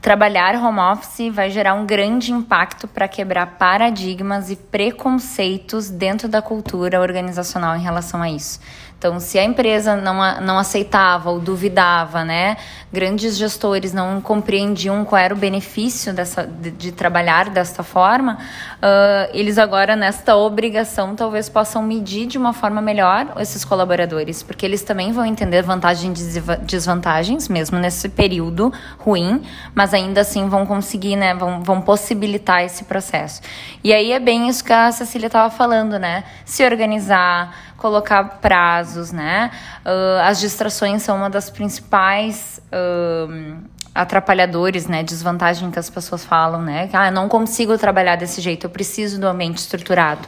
trabalhar 0.00 0.54
home 0.54 0.78
office 0.78 1.30
vai 1.30 1.50
gerar 1.50 1.74
um 1.74 1.84
grande 1.84 2.32
impacto 2.32 2.88
para 2.88 3.06
quebrar 3.06 3.58
paradigmas 3.58 4.50
e 4.50 4.56
preconceitos 4.56 5.90
dentro 5.90 6.28
da 6.28 6.40
cultura 6.40 6.98
organizacional 6.98 7.76
em 7.76 7.82
relação 7.82 8.22
a 8.22 8.30
isso. 8.30 8.58
Então, 8.98 9.20
se 9.20 9.38
a 9.38 9.44
empresa 9.44 9.94
não, 9.94 10.40
não 10.40 10.58
aceitava 10.58 11.30
ou 11.30 11.38
duvidava, 11.38 12.24
né, 12.24 12.56
grandes 12.92 13.36
gestores 13.36 13.92
não 13.92 14.20
compreendiam 14.20 15.04
qual 15.04 15.20
era 15.20 15.32
o 15.32 15.36
benefício 15.36 16.12
dessa, 16.12 16.44
de, 16.44 16.72
de 16.72 16.90
trabalhar 16.90 17.48
desta 17.48 17.84
forma, 17.84 18.38
ah, 18.82 19.28
eles 19.32 19.56
agora, 19.56 19.94
nesta 19.94 20.34
obrigação, 20.34 21.14
talvez 21.14 21.48
possam 21.48 21.80
medir 21.80 22.26
de 22.26 22.36
uma 22.36 22.52
forma 22.52 22.82
melhor 22.82 23.34
esses 23.38 23.64
colaboradores, 23.64 24.42
porque 24.42 24.66
eles 24.66 24.82
também 24.82 25.12
vão 25.12 25.24
entender 25.24 25.62
vantagens 25.62 26.20
e 26.20 26.24
desva- 26.24 26.56
desvantagens, 26.56 27.48
mesmo 27.48 27.78
nesse 27.78 28.08
período 28.08 28.72
ruim, 28.98 29.42
mas 29.76 29.94
ainda 29.94 30.22
assim 30.22 30.48
vão 30.48 30.66
conseguir, 30.66 31.14
né, 31.14 31.34
vão, 31.34 31.62
vão 31.62 31.80
possibilitar 31.80 32.64
esse 32.64 32.82
processo. 32.82 33.42
E 33.84 33.92
aí 33.92 34.10
é 34.10 34.18
bem 34.18 34.48
isso 34.48 34.64
que 34.64 34.72
a 34.72 34.90
Cecília 34.90 35.28
estava 35.28 35.50
falando, 35.50 36.00
né, 36.00 36.24
se 36.44 36.64
organizar, 36.64 37.54
colocar 37.78 38.24
prazos, 38.88 39.12
né? 39.12 39.50
Ah, 39.84 40.28
as 40.28 40.40
distrações 40.40 41.02
são 41.02 41.18
uma 41.18 41.30
das 41.30 41.50
principais 41.50 42.60
ah, 42.72 43.28
atrapalhadores, 43.94 44.86
né? 44.86 45.02
Desvantagem 45.02 45.70
que 45.70 45.78
as 45.78 45.90
pessoas 45.90 46.24
falam, 46.24 46.62
né? 46.62 46.88
Ah, 46.92 47.08
eu 47.08 47.12
não 47.12 47.28
consigo 47.28 47.76
trabalhar 47.76 48.16
desse 48.16 48.40
jeito, 48.40 48.64
eu 48.64 48.70
preciso 48.70 49.20
do 49.20 49.26
ambiente 49.26 49.58
estruturado. 49.58 50.26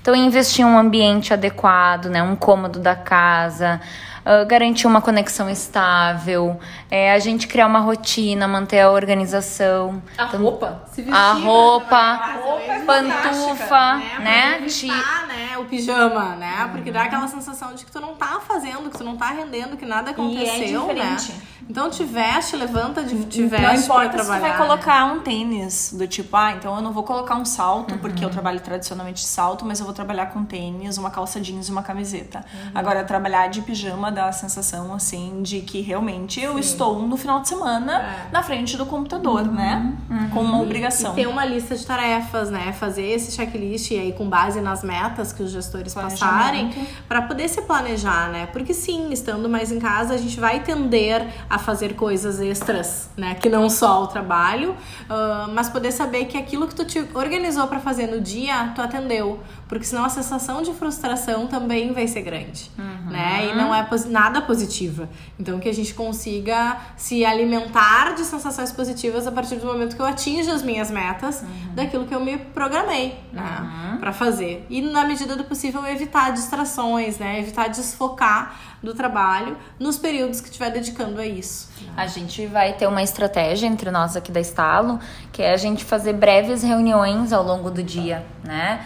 Então, 0.00 0.14
investir 0.14 0.64
em 0.64 0.68
um 0.68 0.78
ambiente 0.78 1.34
adequado, 1.34 2.06
né? 2.06 2.22
Um 2.22 2.36
cômodo 2.36 2.78
da 2.78 2.94
casa, 2.94 3.80
ah, 4.24 4.44
garantir 4.44 4.86
uma 4.86 5.00
conexão 5.00 5.50
estável, 5.50 6.58
é, 6.90 7.12
a 7.12 7.18
gente 7.18 7.46
criar 7.46 7.66
uma 7.66 7.80
rotina, 7.80 8.46
manter 8.48 8.80
a 8.80 8.90
organização. 8.90 10.02
A 10.16 10.24
Então, 10.24 10.40
roupa, 10.42 10.82
se 10.92 11.02
vestir 11.02 11.14
a 11.14 11.30
pra 11.34 11.44
roupa, 11.44 11.86
trabalhar, 11.88 12.60
é 12.60 12.84
pantufa, 12.84 13.56
fantástica, 13.66 14.18
né? 14.20 14.58
Te- 14.66 14.86
evitar, 14.88 15.26
né? 15.26 15.58
O 15.58 15.64
pijama, 15.64 16.36
né? 16.36 16.68
Porque 16.72 16.90
dá 16.92 17.02
aquela 17.02 17.26
sensação 17.28 17.74
de 17.74 17.84
que 17.84 17.90
tu 17.90 18.00
não 18.00 18.14
tá 18.14 18.40
fazendo, 18.46 18.88
que 18.90 18.96
tu 18.98 19.04
não 19.04 19.16
tá 19.16 19.26
rendendo, 19.30 19.76
que 19.76 19.84
nada 19.84 20.12
aconteceu, 20.12 20.86
né? 20.86 20.94
diferente. 21.16 21.32
Então 21.68 21.90
te 21.90 22.02
veste, 22.02 22.56
levanta, 22.56 23.02
te 23.04 23.14
Não 23.42 23.48
veste 23.48 23.84
importa 23.84 24.08
pra 24.08 24.18
se 24.20 24.24
tu 24.24 24.32
trabalhar. 24.32 24.56
vai 24.56 24.56
colocar 24.56 25.04
um 25.04 25.20
tênis 25.20 25.92
do 25.92 26.06
tipo, 26.06 26.34
ah, 26.34 26.52
então 26.52 26.74
eu 26.76 26.80
não 26.80 26.92
vou 26.92 27.02
colocar 27.02 27.34
um 27.34 27.44
salto, 27.44 27.98
porque 27.98 28.24
eu 28.24 28.30
trabalho 28.30 28.58
tradicionalmente 28.60 29.20
de 29.20 29.28
salto, 29.28 29.66
mas 29.66 29.78
eu 29.78 29.84
vou 29.84 29.94
trabalhar 29.94 30.26
com 30.26 30.44
tênis, 30.44 30.96
uma 30.96 31.10
calça 31.10 31.38
jeans 31.40 31.68
e 31.68 31.70
uma 31.72 31.82
camiseta. 31.82 32.42
Agora, 32.74 33.04
trabalhar 33.04 33.48
de 33.48 33.60
pijama 33.60 34.10
dá 34.10 34.28
a 34.28 34.32
sensação, 34.32 34.94
assim, 34.94 35.42
de 35.42 35.60
que 35.60 35.82
realmente 35.82 36.40
eu 36.40 36.58
estou 36.58 36.77
no 36.78 37.16
final 37.16 37.40
de 37.40 37.48
semana 37.48 38.28
na 38.32 38.42
frente 38.42 38.76
do 38.76 38.86
computador, 38.86 39.44
né? 39.44 39.94
Com 40.32 40.40
uma 40.40 40.60
obrigação. 40.60 41.12
E 41.12 41.16
ter 41.16 41.26
uma 41.26 41.44
lista 41.44 41.76
de 41.76 41.86
tarefas, 41.86 42.50
né? 42.50 42.72
Fazer 42.72 43.06
esse 43.06 43.32
checklist 43.32 43.90
e 43.90 43.98
aí 43.98 44.12
com 44.12 44.28
base 44.28 44.60
nas 44.60 44.82
metas 44.82 45.32
que 45.32 45.42
os 45.42 45.50
gestores 45.50 45.94
passarem, 45.94 46.72
para 47.08 47.22
poder 47.22 47.48
se 47.48 47.62
planejar, 47.62 48.30
né? 48.30 48.46
Porque 48.46 48.72
sim, 48.74 49.10
estando 49.10 49.48
mais 49.48 49.72
em 49.72 49.78
casa, 49.78 50.14
a 50.14 50.16
gente 50.18 50.38
vai 50.38 50.60
tender 50.60 51.26
a 51.48 51.58
fazer 51.58 51.94
coisas 51.94 52.40
extras, 52.40 53.10
né? 53.16 53.34
Que 53.34 53.48
não 53.48 53.68
só 53.68 54.04
o 54.04 54.06
trabalho, 54.06 54.74
ah, 55.08 55.48
mas 55.52 55.68
poder 55.68 55.92
saber 55.92 56.26
que 56.26 56.36
aquilo 56.36 56.66
que 56.66 56.74
tu 56.74 56.84
te 56.84 57.04
organizou 57.14 57.66
para 57.66 57.80
fazer 57.80 58.06
no 58.06 58.20
dia, 58.20 58.72
tu 58.74 58.82
atendeu. 58.82 59.40
Porque 59.68 59.84
senão 59.84 60.04
a 60.04 60.08
sensação 60.08 60.62
de 60.62 60.72
frustração 60.72 61.46
também 61.46 61.92
vai 61.92 62.06
ser 62.06 62.22
grande, 62.22 62.70
né? 63.10 63.50
E 63.50 63.54
não 63.54 63.74
é 63.74 63.86
nada 64.06 64.40
positiva. 64.40 65.08
Então 65.38 65.58
que 65.58 65.68
a 65.68 65.74
gente 65.74 65.94
consiga 65.94 66.67
se 66.96 67.24
alimentar 67.24 68.14
de 68.14 68.24
sensações 68.24 68.72
positivas 68.72 69.26
a 69.26 69.32
partir 69.32 69.56
do 69.56 69.66
momento 69.66 69.94
que 69.96 70.02
eu 70.02 70.06
atinja 70.06 70.52
as 70.52 70.62
minhas 70.62 70.90
metas 70.90 71.44
daquilo 71.74 72.06
que 72.06 72.14
eu 72.14 72.20
me 72.20 72.38
programei, 72.38 73.18
né, 73.32 73.96
para 74.00 74.12
fazer. 74.12 74.66
E 74.68 74.80
na 74.80 75.04
medida 75.04 75.36
do 75.36 75.44
possível 75.44 75.84
evitar 75.86 76.32
distrações, 76.32 77.18
né? 77.18 77.38
Evitar 77.40 77.68
desfocar 77.68 78.58
do 78.82 78.94
trabalho 78.94 79.56
nos 79.78 79.98
períodos 79.98 80.40
que 80.40 80.48
estiver 80.48 80.70
dedicando 80.70 81.20
a 81.20 81.26
isso. 81.26 81.68
A 81.96 82.06
gente 82.06 82.46
vai 82.46 82.72
ter 82.72 82.86
uma 82.86 83.02
estratégia 83.02 83.66
entre 83.66 83.90
nós 83.90 84.16
aqui 84.16 84.30
da 84.30 84.40
Estalo, 84.40 85.00
que 85.32 85.42
é 85.42 85.52
a 85.52 85.56
gente 85.56 85.84
fazer 85.84 86.12
breves 86.12 86.62
reuniões 86.62 87.32
ao 87.32 87.42
longo 87.42 87.70
do 87.70 87.82
dia, 87.82 88.24
né? 88.44 88.84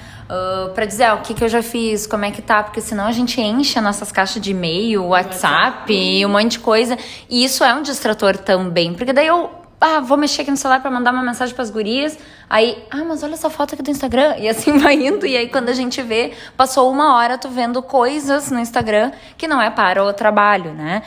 Para 0.74 0.84
dizer 0.84 1.04
ah, 1.04 1.14
o 1.14 1.20
que, 1.20 1.34
que 1.34 1.44
eu 1.44 1.48
já 1.48 1.62
fiz, 1.62 2.06
como 2.06 2.24
é 2.24 2.30
que 2.30 2.40
tá, 2.40 2.62
porque 2.62 2.80
senão 2.80 3.06
a 3.06 3.12
gente 3.12 3.40
enche 3.40 3.78
as 3.78 3.84
nossas 3.84 4.10
caixas 4.10 4.40
de 4.40 4.50
e-mail, 4.52 5.04
WhatsApp 5.06 5.92
e 5.92 6.24
um 6.24 6.28
monte 6.28 6.52
de 6.52 6.58
coisa. 6.60 6.96
E 7.28 7.44
isso 7.44 7.62
é 7.64 7.74
um 7.74 7.82
distrator 7.82 8.36
também, 8.36 8.94
porque 8.94 9.12
daí 9.12 9.26
eu 9.26 9.62
ah, 9.84 9.98
vou 9.98 10.16
mexer 10.16 10.42
aqui 10.42 10.50
no 10.52 10.56
celular 10.56 10.80
para 10.80 10.92
mandar 10.92 11.12
uma 11.12 11.24
mensagem 11.24 11.52
para 11.52 11.64
as 11.64 11.70
gurias. 11.70 12.16
Aí, 12.48 12.80
ah, 12.88 13.04
mas 13.04 13.24
olha 13.24 13.34
essa 13.34 13.50
foto 13.50 13.74
aqui 13.74 13.82
do 13.82 13.90
Instagram. 13.90 14.36
E 14.38 14.48
assim 14.48 14.78
vai 14.78 14.94
indo. 14.94 15.26
E 15.26 15.36
aí, 15.36 15.48
quando 15.48 15.70
a 15.70 15.72
gente 15.72 16.00
vê, 16.02 16.34
passou 16.56 16.88
uma 16.88 17.16
hora 17.16 17.36
tu 17.36 17.48
vendo 17.48 17.82
coisas 17.82 18.48
no 18.48 18.60
Instagram 18.60 19.10
que 19.36 19.48
não 19.48 19.60
é 19.60 19.70
para 19.70 20.04
o 20.04 20.12
trabalho, 20.12 20.72
né? 20.72 21.02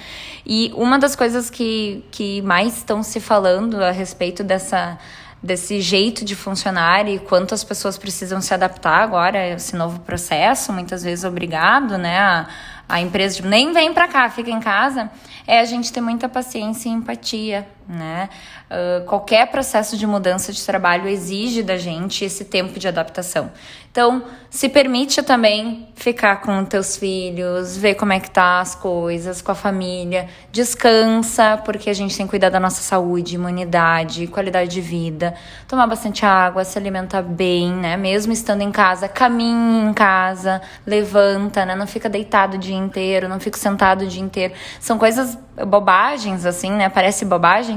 E 0.46 0.74
uma 0.75 1.00
das 1.00 1.15
coisas 1.15 1.50
que, 1.50 2.03
que 2.12 2.41
mais 2.41 2.75
estão 2.75 3.01
se 3.01 3.22
falando 3.22 3.82
a 3.82 3.91
respeito 3.91 4.44
dessa 4.44 4.98
desse 5.45 5.79
jeito 5.79 6.25
de 6.25 6.35
funcionar 6.35 7.07
e 7.07 7.19
quanto 7.19 7.53
as 7.53 7.63
pessoas 7.63 7.97
precisam 7.97 8.41
se 8.41 8.53
adaptar 8.53 9.01
agora 9.01 9.39
a 9.39 9.47
esse 9.47 9.75
novo 9.75 9.99
processo, 9.99 10.73
muitas 10.73 11.03
vezes 11.03 11.23
obrigado, 11.23 11.97
né? 11.97 12.19
A, 12.19 12.47
a 12.89 13.01
empresa 13.01 13.37
tipo, 13.37 13.47
nem 13.47 13.71
vem 13.71 13.93
para 13.93 14.07
cá, 14.07 14.29
fica 14.29 14.49
em 14.49 14.59
casa, 14.59 15.09
é 15.47 15.59
a 15.59 15.65
gente 15.65 15.93
ter 15.93 16.01
muita 16.01 16.27
paciência 16.27 16.89
e 16.89 16.91
empatia, 16.91 17.67
né? 17.87 18.29
Uh, 18.69 19.05
qualquer 19.05 19.47
processo 19.47 19.97
de 19.97 20.05
mudança 20.07 20.51
de 20.51 20.65
trabalho 20.65 21.07
exige 21.07 21.61
da 21.61 21.77
gente 21.77 22.25
esse 22.25 22.45
tempo 22.45 22.79
de 22.79 22.87
adaptação. 22.87 23.51
Então, 23.95 24.23
se 24.49 24.67
permite 24.67 25.23
também 25.23 25.87
ficar 25.95 26.41
com 26.41 26.65
teus 26.65 26.97
filhos, 26.97 27.77
ver 27.77 27.95
como 27.95 28.11
é 28.11 28.19
que 28.19 28.29
tá 28.29 28.59
as 28.59 28.75
coisas, 28.75 29.41
com 29.41 29.53
a 29.53 29.55
família, 29.55 30.27
descansa, 30.51 31.61
porque 31.63 31.89
a 31.89 31.93
gente 31.93 32.13
tem 32.17 32.25
que 32.25 32.31
cuidar 32.31 32.49
da 32.49 32.59
nossa 32.59 32.81
saúde, 32.81 33.35
imunidade, 33.35 34.27
qualidade 34.27 34.69
de 34.69 34.81
vida, 34.81 35.33
tomar 35.65 35.87
bastante 35.87 36.25
água, 36.25 36.65
se 36.65 36.77
alimentar 36.77 37.21
bem, 37.21 37.71
né? 37.71 37.95
Mesmo 37.95 38.33
estando 38.33 38.63
em 38.63 38.71
casa, 38.71 39.07
caminhe 39.07 39.89
em 39.89 39.93
casa, 39.93 40.61
levanta, 40.85 41.65
né? 41.65 41.73
Não 41.73 41.87
fica 41.87 42.09
deitado 42.09 42.55
o 42.55 42.59
dia 42.59 42.75
inteiro, 42.75 43.29
não 43.29 43.39
fica 43.39 43.57
sentado 43.57 44.03
o 44.03 44.07
dia 44.07 44.21
inteiro. 44.21 44.53
São 44.77 44.97
coisas 44.97 45.37
bobagens, 45.65 46.45
assim, 46.45 46.71
né? 46.71 46.89
Parece 46.89 47.23
bobagem, 47.23 47.75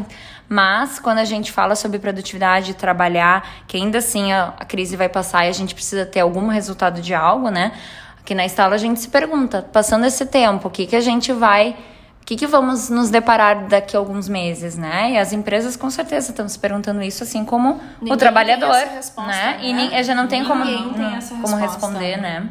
Mas 0.49 0.99
quando 0.99 1.19
a 1.19 1.25
gente 1.25 1.53
fala 1.53 1.75
sobre 1.75 1.99
produtividade, 1.99 2.75
trabalhar, 2.75 3.47
que 3.67 3.77
ainda 3.77 3.99
assim 3.99 4.33
a, 4.33 4.55
a 4.59 4.65
crise 4.65 4.97
vai 4.97 5.09
passar 5.09 5.45
e 5.45 5.49
a 5.49 5.53
gente 5.53 5.75
precisa 5.75 6.07
ter 6.07 6.21
algum 6.21 6.49
resultado 6.49 7.03
de 7.03 7.15
algo, 7.15 7.51
né? 7.51 7.73
Aqui 8.21 8.35
na 8.35 8.47
Estala 8.47 8.75
a 8.75 8.79
gente 8.79 9.01
se 9.01 9.09
pergunta, 9.09 9.63
passando 9.73 10.07
esse 10.07 10.25
tempo, 10.27 10.69
o 10.69 10.71
que, 10.71 10.87
que 10.87 10.97
a 10.97 11.01
gente 11.01 11.33
vai 11.33 11.77
o 12.23 12.27
que, 12.29 12.37
que 12.37 12.47
vamos 12.47 12.91
nos 12.91 13.09
deparar 13.09 13.69
daqui 13.69 13.97
a 13.97 13.99
alguns 13.99 14.29
meses, 14.29 14.77
né? 14.77 15.13
E 15.13 15.19
as 15.19 15.33
empresas 15.33 15.77
com 15.77 15.89
certeza 15.89 16.31
estão 16.31 16.47
se 16.47 16.59
perguntando 16.59 17.01
isso, 17.01 17.23
assim 17.23 17.43
como 17.43 17.81
Ninguém 17.99 18.13
o 18.13 18.17
trabalhador, 18.19 18.71
tem 18.71 18.83
essa 18.83 18.95
resposta, 18.97 19.33
né? 19.33 19.59
E 19.63 19.73
né? 19.73 20.03
já 20.03 20.15
não 20.15 20.27
tem 20.27 20.45
como, 20.45 20.63
Ninguém 20.63 20.93
tem 20.93 21.17
essa 21.17 21.35
como 21.37 21.57
resposta, 21.57 21.89
responder, 21.89 22.19
né? 22.19 22.41
né? 22.41 22.51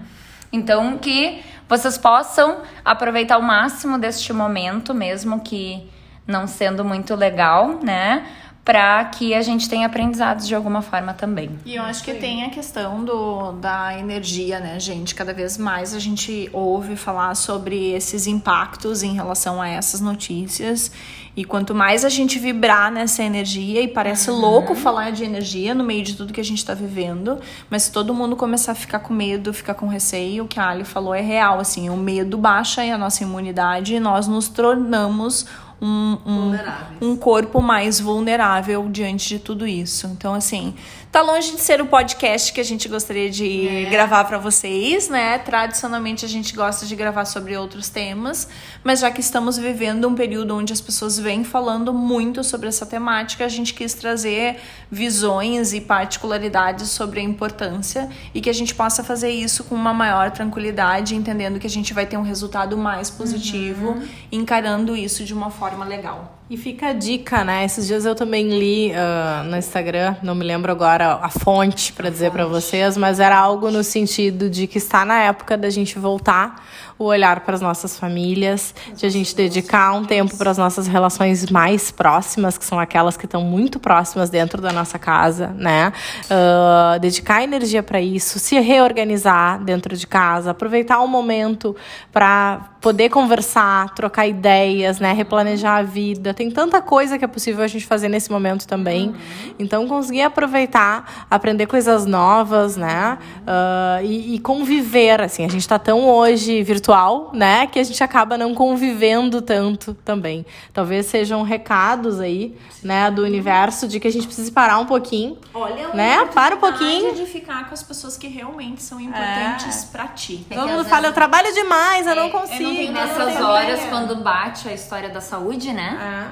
Então 0.52 0.98
que 0.98 1.44
vocês 1.70 1.96
possam 1.96 2.62
aproveitar 2.84 3.38
o 3.38 3.44
máximo 3.44 4.00
deste 4.00 4.34
momento, 4.34 4.96
mesmo 4.96 5.42
que 5.42 5.88
não 6.28 6.46
sendo 6.46 6.84
muito 6.84 7.16
legal, 7.16 7.80
né? 7.82 8.26
Para 8.66 9.06
que 9.06 9.34
a 9.34 9.42
gente 9.42 9.70
tenha 9.70 9.88
aprendizados 9.88 10.46
de 10.46 10.54
alguma 10.54 10.82
forma 10.82 11.14
também. 11.14 11.58
E 11.66 11.78
eu 11.78 11.84
acho 11.84 12.04
que 12.04 12.14
tem 12.16 12.44
a 12.44 12.50
questão 12.50 13.06
do, 13.06 13.54
da 13.54 13.98
energia, 13.98 14.60
né, 14.60 14.78
gente? 14.78 15.16
Cada 15.16 15.34
vez 15.34 15.58
mais 15.58 15.94
a 15.94 16.00
gente 16.00 16.50
ouve 16.52 16.98
falar 16.98 17.34
sobre 17.36 17.92
esses 17.92 18.28
impactos 18.28 19.04
em 19.04 19.14
relação 19.14 19.62
a 19.62 19.70
essas 19.70 20.02
notícias. 20.02 20.92
E 21.38 21.46
quanto 21.46 21.76
mais 21.76 22.04
a 22.04 22.10
gente 22.10 22.40
vibrar 22.40 22.92
nessa 22.92 23.24
energia, 23.24 23.80
e 23.80 23.88
parece 23.88 24.32
louco 24.32 24.74
falar 24.74 25.12
de 25.12 25.24
energia 25.24 25.76
no 25.76 25.84
meio 25.84 26.04
de 26.04 26.16
tudo 26.16 26.34
que 26.34 26.42
a 26.42 26.44
gente 26.44 26.66
tá 26.66 26.74
vivendo, 26.74 27.40
mas 27.70 27.84
se 27.84 27.92
todo 27.92 28.12
mundo 28.12 28.36
começar 28.36 28.72
a 28.72 28.76
ficar 28.76 29.00
com 29.00 29.14
medo, 29.14 29.54
ficar 29.54 29.76
com 29.76 29.88
receio, 29.88 30.46
o 30.46 30.48
que 30.48 30.60
a 30.60 30.68
Ali 30.68 30.84
falou 30.84 31.14
é 31.14 31.22
real, 31.22 31.60
assim, 31.60 31.92
o 31.92 31.96
medo 31.96 32.40
baixa 32.40 32.82
a 32.82 32.98
nossa 32.98 33.22
imunidade 33.22 33.94
e 33.94 34.00
nós 34.00 34.28
nos 34.28 34.50
tornamos 34.50 35.46
um, 35.82 36.18
um, 36.26 37.10
um 37.10 37.16
corpo 37.16 37.62
mais 37.62 38.00
vulnerável 38.00 38.88
diante 38.90 39.30
de 39.30 39.40
tudo 39.40 39.68
isso. 39.68 40.08
Então, 40.08 40.34
assim, 40.34 40.74
tá 41.18 41.24
longe 41.24 41.52
de 41.54 41.62
ser 41.62 41.82
o 41.82 41.88
podcast 41.88 42.54
que 42.54 42.62
a 42.62 42.64
gente 42.64 42.88
gostaria 42.88 43.28
de 43.28 43.88
gravar 43.90 44.26
para 44.26 44.38
vocês, 44.38 45.10
né? 45.10 45.40
Tradicionalmente 45.40 46.24
a 46.24 46.28
gente 46.28 46.56
gosta 46.56 46.86
de 46.86 46.96
gravar 46.96 47.26
sobre 47.26 47.58
outros 47.58 47.90
temas, 47.90 48.48
mas 48.84 49.00
já 49.00 49.10
que 49.10 49.20
estamos 49.20 49.58
vivendo 49.58 50.08
um 50.08 50.14
período 50.14 50.56
onde 50.56 50.72
as 50.72 50.80
pessoas 50.80 51.18
vêm 51.18 51.44
falando 51.44 51.92
muito 51.92 52.44
sobre 52.44 52.68
essa 52.68 52.86
temática, 52.86 53.44
a 53.44 53.50
gente 53.50 53.74
quis 53.74 53.96
trazer 53.96 54.60
visões 54.92 55.74
e 55.74 55.82
particularidades 55.82 56.90
sobre 56.90 57.20
a 57.20 57.24
importância 57.24 58.08
e 58.32 58.40
que 58.40 58.50
a 58.52 58.54
gente 58.54 58.76
possa 58.76 59.04
fazer 59.04 59.32
isso 59.32 59.64
com 59.64 59.74
uma 59.74 59.96
maior 59.96 60.30
tranquilidade, 60.30 61.16
entendendo 61.16 61.58
que 61.58 61.66
a 61.66 61.70
gente 61.70 61.96
vai 61.96 62.06
ter 62.06 62.18
um 62.18 62.22
resultado 62.22 62.78
mais 62.78 63.10
positivo, 63.10 63.98
encarando 64.32 64.96
isso 64.96 65.24
de 65.24 65.34
uma 65.34 65.50
forma 65.50 65.84
legal. 65.84 66.37
E 66.50 66.56
fica 66.56 66.88
a 66.88 66.94
dica, 66.94 67.44
né? 67.44 67.66
Esses 67.66 67.86
dias 67.86 68.06
eu 68.06 68.16
também 68.16 68.48
li 68.48 68.94
ah, 68.94 69.44
no 69.46 69.58
Instagram, 69.58 70.16
não 70.24 70.34
me 70.34 70.46
lembro 70.46 70.72
agora 70.72 71.16
a 71.16 71.30
fonte 71.30 71.92
para 71.92 72.10
dizer 72.10 72.32
para 72.32 72.46
vocês, 72.46 72.96
mas 72.96 73.20
era 73.20 73.38
algo 73.38 73.70
no 73.70 73.84
sentido 73.84 74.50
de 74.50 74.66
que 74.66 74.78
está 74.78 75.04
na 75.04 75.24
época 75.24 75.58
da 75.58 75.70
gente 75.70 76.00
voltar 76.00 76.64
o 77.00 77.06
olhar 77.06 77.42
para 77.42 77.54
as 77.54 77.62
nossas 77.62 77.98
famílias, 78.00 78.74
de 78.96 79.06
a 79.06 79.10
gente 79.10 79.36
dedicar 79.36 79.94
um 79.94 80.04
tempo 80.04 80.36
para 80.36 80.50
as 80.50 80.58
nossas 80.58 80.88
relações 80.88 81.50
mais 81.50 81.92
próximas, 81.92 82.58
que 82.58 82.66
são 82.66 82.80
aquelas 82.80 83.16
que 83.16 83.26
estão 83.26 83.42
muito 83.42 83.80
próximas 83.80 84.30
dentro 84.30 84.62
da 84.62 84.72
nossa 84.72 84.98
casa, 84.98 85.48
né? 85.50 85.94
Ah, 86.30 86.98
dedicar 87.00 87.44
energia 87.44 87.84
para 87.84 88.02
isso, 88.02 88.40
se 88.40 88.60
reorganizar 88.60 89.64
dentro 89.64 89.96
de 89.96 90.08
casa, 90.08 90.52
aproveitar 90.52 91.00
o 91.02 91.08
momento 91.08 91.76
para 92.12 92.78
poder 92.82 93.10
conversar, 93.10 93.94
trocar 93.94 94.26
ideias, 94.28 95.00
né? 95.00 95.14
Replanejar 95.14 95.80
a 95.80 95.84
vida. 95.84 96.34
Tem 96.38 96.52
tanta 96.52 96.80
coisa 96.84 97.18
que 97.18 97.26
é 97.26 97.28
possível 97.28 97.64
a 97.64 97.68
gente 97.68 97.84
fazer 97.88 98.08
nesse 98.10 98.32
momento 98.32 98.68
também. 98.68 99.16
Então, 99.58 99.88
conseguir 99.88 100.22
aproveitar, 100.22 101.26
aprender 101.32 101.66
coisas 101.66 102.06
novas, 102.06 102.78
né? 102.78 103.18
Ah, 103.48 104.00
e, 104.04 104.36
e 104.36 104.40
conviver, 104.40 105.20
assim. 105.20 105.44
A 105.44 105.48
gente 105.50 105.62
está 105.62 105.80
tão 105.80 106.08
hoje 106.08 106.62
virtual, 106.62 107.32
né? 107.34 107.66
Que 107.66 107.80
a 107.80 107.84
gente 107.84 108.04
acaba 108.04 108.38
não 108.38 108.54
convivendo 108.54 109.42
tanto 109.42 109.96
também. 110.06 110.46
Talvez 110.72 111.08
sejam 111.08 111.42
recados 111.42 112.20
aí, 112.20 112.56
né? 112.84 113.10
Do 113.10 113.24
universo 113.24 113.88
de 113.88 114.00
que 114.00 114.08
a 114.08 114.12
gente 114.12 114.28
precisa 114.28 114.52
parar 114.52 114.78
um 114.78 114.86
pouquinho. 114.86 115.40
Olha, 115.56 115.88
Né? 115.96 116.24
Para 116.36 116.54
um 116.56 116.60
pouquinho. 116.60 117.16
de 117.16 117.26
ficar 117.26 117.68
com 117.68 117.74
as 117.74 117.82
pessoas 117.82 118.16
que 118.16 118.28
realmente 118.28 118.84
são 118.84 119.02
importantes 119.02 119.86
pra 119.86 120.06
ti. 120.10 120.46
É 120.52 120.54
Todo 120.56 120.68
mundo 120.70 120.84
fala, 120.86 121.02
vezes- 121.02 121.08
eu 121.08 121.14
trabalho 121.14 121.52
demais, 121.52 122.06
eu 122.06 122.16
não 122.16 122.24
É, 122.24 122.28
eu 122.28 122.32
consigo. 122.32 122.64
não 122.64 122.76
tenho 122.76 122.90
E 122.92 122.94
nessas 122.94 123.42
horas, 123.42 123.74
ideia." 123.80 123.90
quando 123.90 124.16
bate 124.18 124.70
a 124.70 124.74
história 124.74 125.10
da 125.10 125.20
saúde, 125.20 125.74
né? 125.74 125.98
É. 126.00 126.27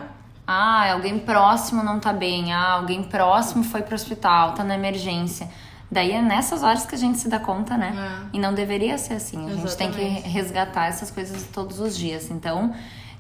Ah, 0.47 0.91
alguém 0.93 1.17
próximo 1.19 1.83
não 1.83 1.99
tá 1.99 2.13
bem. 2.13 2.53
Ah, 2.53 2.73
alguém 2.73 3.03
próximo 3.03 3.63
foi 3.63 3.81
pro 3.81 3.95
hospital, 3.95 4.53
tá 4.53 4.63
na 4.63 4.75
emergência. 4.75 5.49
Daí 5.91 6.11
é 6.11 6.21
nessas 6.21 6.63
horas 6.63 6.85
que 6.85 6.95
a 6.95 6.97
gente 6.97 7.19
se 7.19 7.29
dá 7.29 7.39
conta, 7.39 7.77
né? 7.77 8.27
E 8.33 8.39
não 8.39 8.53
deveria 8.53 8.97
ser 8.97 9.13
assim. 9.13 9.45
A 9.49 9.55
gente 9.55 9.77
tem 9.77 9.91
que 9.91 10.01
Exatamente. 10.01 10.29
resgatar 10.29 10.87
essas 10.87 11.11
coisas 11.11 11.43
todos 11.53 11.79
os 11.79 11.97
dias. 11.97 12.29
Então, 12.31 12.73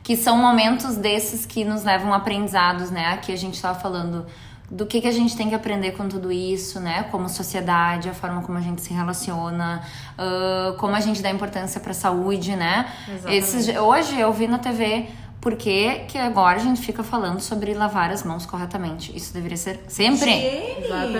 que 0.03 0.15
são 0.17 0.37
momentos 0.37 0.95
desses 0.95 1.45
que 1.45 1.63
nos 1.63 1.83
levam 1.83 2.13
a 2.13 2.17
aprendizados, 2.17 2.91
né? 2.91 3.13
Aqui 3.13 3.31
a 3.31 3.37
gente 3.37 3.61
tava 3.61 3.79
falando 3.79 4.25
do 4.69 4.85
que, 4.85 4.99
que 4.99 5.07
a 5.07 5.11
gente 5.11 5.37
tem 5.37 5.47
que 5.47 5.55
aprender 5.55 5.91
com 5.91 6.07
tudo 6.07 6.31
isso, 6.31 6.79
né? 6.79 7.03
Como 7.11 7.29
sociedade, 7.29 8.09
a 8.09 8.13
forma 8.13 8.41
como 8.41 8.57
a 8.57 8.61
gente 8.61 8.81
se 8.81 8.91
relaciona, 8.91 9.83
ah, 10.17 10.75
como 10.79 10.95
a 10.95 10.99
gente 10.99 11.21
dá 11.21 11.29
importância 11.29 11.79
pra 11.79 11.93
saúde, 11.93 12.55
né? 12.55 12.87
Exatamente. 13.07 13.37
Esses, 13.37 13.77
hoje 13.77 14.19
eu 14.19 14.33
vi 14.33 14.47
na 14.47 14.57
TV 14.57 15.07
por 15.45 15.55
que, 15.55 15.99
que 16.07 16.17
agora 16.17 16.55
a 16.55 16.59
gente 16.59 16.81
fica 16.81 17.03
falando 17.03 17.39
sobre 17.39 17.71
lavar 17.75 18.09
as 18.09 18.23
mãos 18.23 18.47
corretamente. 18.47 19.15
Isso 19.15 19.31
deveria 19.31 19.55
ser 19.57 19.79
sempre. 19.87 20.31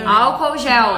Álcool 0.04 0.58
gel. 0.58 0.94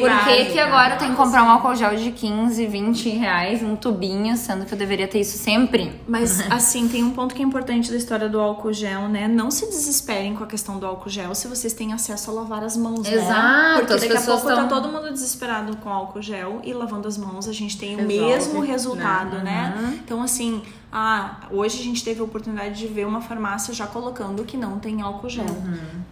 Por 0.00 0.24
que, 0.24 0.46
que 0.46 0.58
agora 0.58 0.96
tem 0.96 1.10
que 1.10 1.14
comprar 1.14 1.44
um 1.44 1.48
álcool 1.48 1.76
gel 1.76 1.94
de 1.94 2.10
15, 2.10 2.66
20 2.66 3.08
reais, 3.10 3.62
um 3.62 3.76
tubinho, 3.76 4.36
sendo 4.36 4.66
que 4.66 4.74
eu 4.74 4.78
deveria 4.78 5.06
ter 5.06 5.20
isso 5.20 5.38
sempre? 5.38 5.92
Mas, 6.08 6.40
assim, 6.50 6.88
tem 6.88 7.04
um 7.04 7.12
ponto 7.12 7.36
que 7.36 7.40
é 7.40 7.44
importante 7.44 7.88
da 7.88 7.96
história 7.96 8.28
do 8.28 8.40
álcool 8.40 8.72
gel, 8.72 9.08
né? 9.08 9.28
Não 9.28 9.48
se 9.48 9.66
desesperem 9.66 10.34
com 10.34 10.42
a 10.42 10.46
questão 10.48 10.76
do 10.80 10.84
álcool 10.84 11.08
gel 11.08 11.36
se 11.36 11.46
vocês 11.46 11.72
têm 11.72 11.92
acesso 11.92 12.32
a 12.32 12.34
lavar 12.34 12.64
as 12.64 12.76
mãos, 12.76 13.08
né? 13.08 13.14
Exato, 13.14 13.78
Porque 13.78 13.92
as 13.92 14.00
daqui 14.00 14.16
a 14.16 14.20
pouco 14.22 14.44
tão- 14.48 14.56
tá 14.56 14.66
todo 14.66 14.88
mundo 14.88 15.12
desesperado 15.12 15.76
com 15.76 15.88
álcool 15.88 16.20
gel 16.20 16.60
e 16.64 16.72
lavando 16.72 17.06
as 17.06 17.16
mãos 17.16 17.46
a 17.46 17.52
gente 17.52 17.78
tem 17.78 17.94
o 17.94 17.98
Resolve, 17.98 18.18
mesmo 18.26 18.60
né? 18.60 18.66
resultado, 18.66 19.36
né? 19.38 20.00
Então, 20.04 20.20
assim, 20.20 20.60
ah, 20.94 21.36
hoje 21.50 21.80
a 21.80 21.82
gente 21.82 22.04
teve 22.04 22.20
a 22.20 22.24
oportunidade 22.24 22.78
de 22.78 22.86
ver 22.86 23.06
uma 23.06 23.22
farmácia 23.22 23.72
já 23.72 23.86
colocando 23.86 24.44
que 24.44 24.58
não 24.58 24.78
tem 24.78 25.00
álcool 25.00 25.30
gel. 25.30 25.46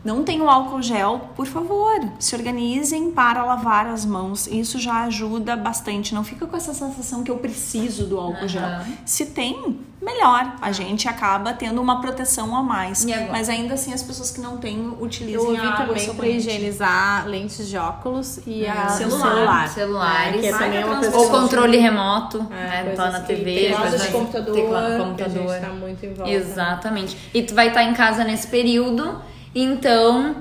Não 0.02 0.24
tem 0.24 0.40
o 0.40 0.48
álcool 0.48 0.80
gel, 0.80 1.30
por 1.36 1.46
favor, 1.46 2.00
se 2.18 2.34
organizem 2.34 3.10
para 3.10 3.44
lavar 3.44 3.86
as 3.86 4.06
mãos. 4.06 4.46
Isso 4.46 4.78
já 4.78 5.02
ajuda 5.04 5.54
bastante. 5.54 6.14
Não 6.14 6.24
fica 6.24 6.46
com 6.46 6.56
essa 6.56 6.72
sensação 6.72 7.22
que 7.22 7.30
eu 7.30 7.36
preciso 7.36 8.06
do 8.06 8.18
álcool 8.18 8.48
gel. 8.48 8.62
Se 9.04 9.26
tem, 9.26 9.78
melhor. 10.00 10.56
A 10.60 10.72
gente 10.72 11.08
acaba 11.08 11.52
tendo 11.52 11.80
uma 11.80 12.00
proteção 12.00 12.56
a 12.56 12.62
mais. 12.62 13.04
Mas 13.30 13.48
ainda 13.48 13.74
assim, 13.74 13.92
as 13.92 14.02
pessoas 14.02 14.30
que 14.30 14.40
não 14.40 14.56
têm, 14.56 14.96
Eu 15.28 15.42
ouvi 15.42 15.56
a 15.58 15.74
água 15.74 15.94
também 15.94 16.14
para 16.14 16.26
higienizar 16.26 17.26
lentes 17.26 17.68
de 17.68 17.76
óculos 17.76 18.40
e 18.46 18.66
a 18.66 18.88
Celular. 18.88 19.68
celular. 19.68 19.68
Celulares. 19.68 20.44
É, 20.44 20.48
é 20.48 20.82
coisa 20.82 21.16
Ou 21.16 21.28
controle 21.28 21.76
remoto, 21.76 22.46
É, 22.50 22.84
né? 22.84 22.92
Tá 22.96 23.10
na 23.10 23.20
TV, 23.20 23.74
de 23.98 24.08
computador, 24.08 24.54
teclado 24.74 24.86
de 24.90 24.96
que 24.96 25.02
a 25.02 25.04
computador. 25.26 25.52
gente 25.54 25.60
tá 25.60 25.72
muito 25.72 26.06
em 26.06 26.14
volta. 26.14 26.30
Exatamente. 26.32 27.16
E 27.34 27.42
tu 27.42 27.54
vai 27.54 27.68
estar 27.68 27.82
em 27.84 27.94
casa 27.94 28.24
nesse 28.24 28.46
período, 28.48 29.20
então 29.54 30.36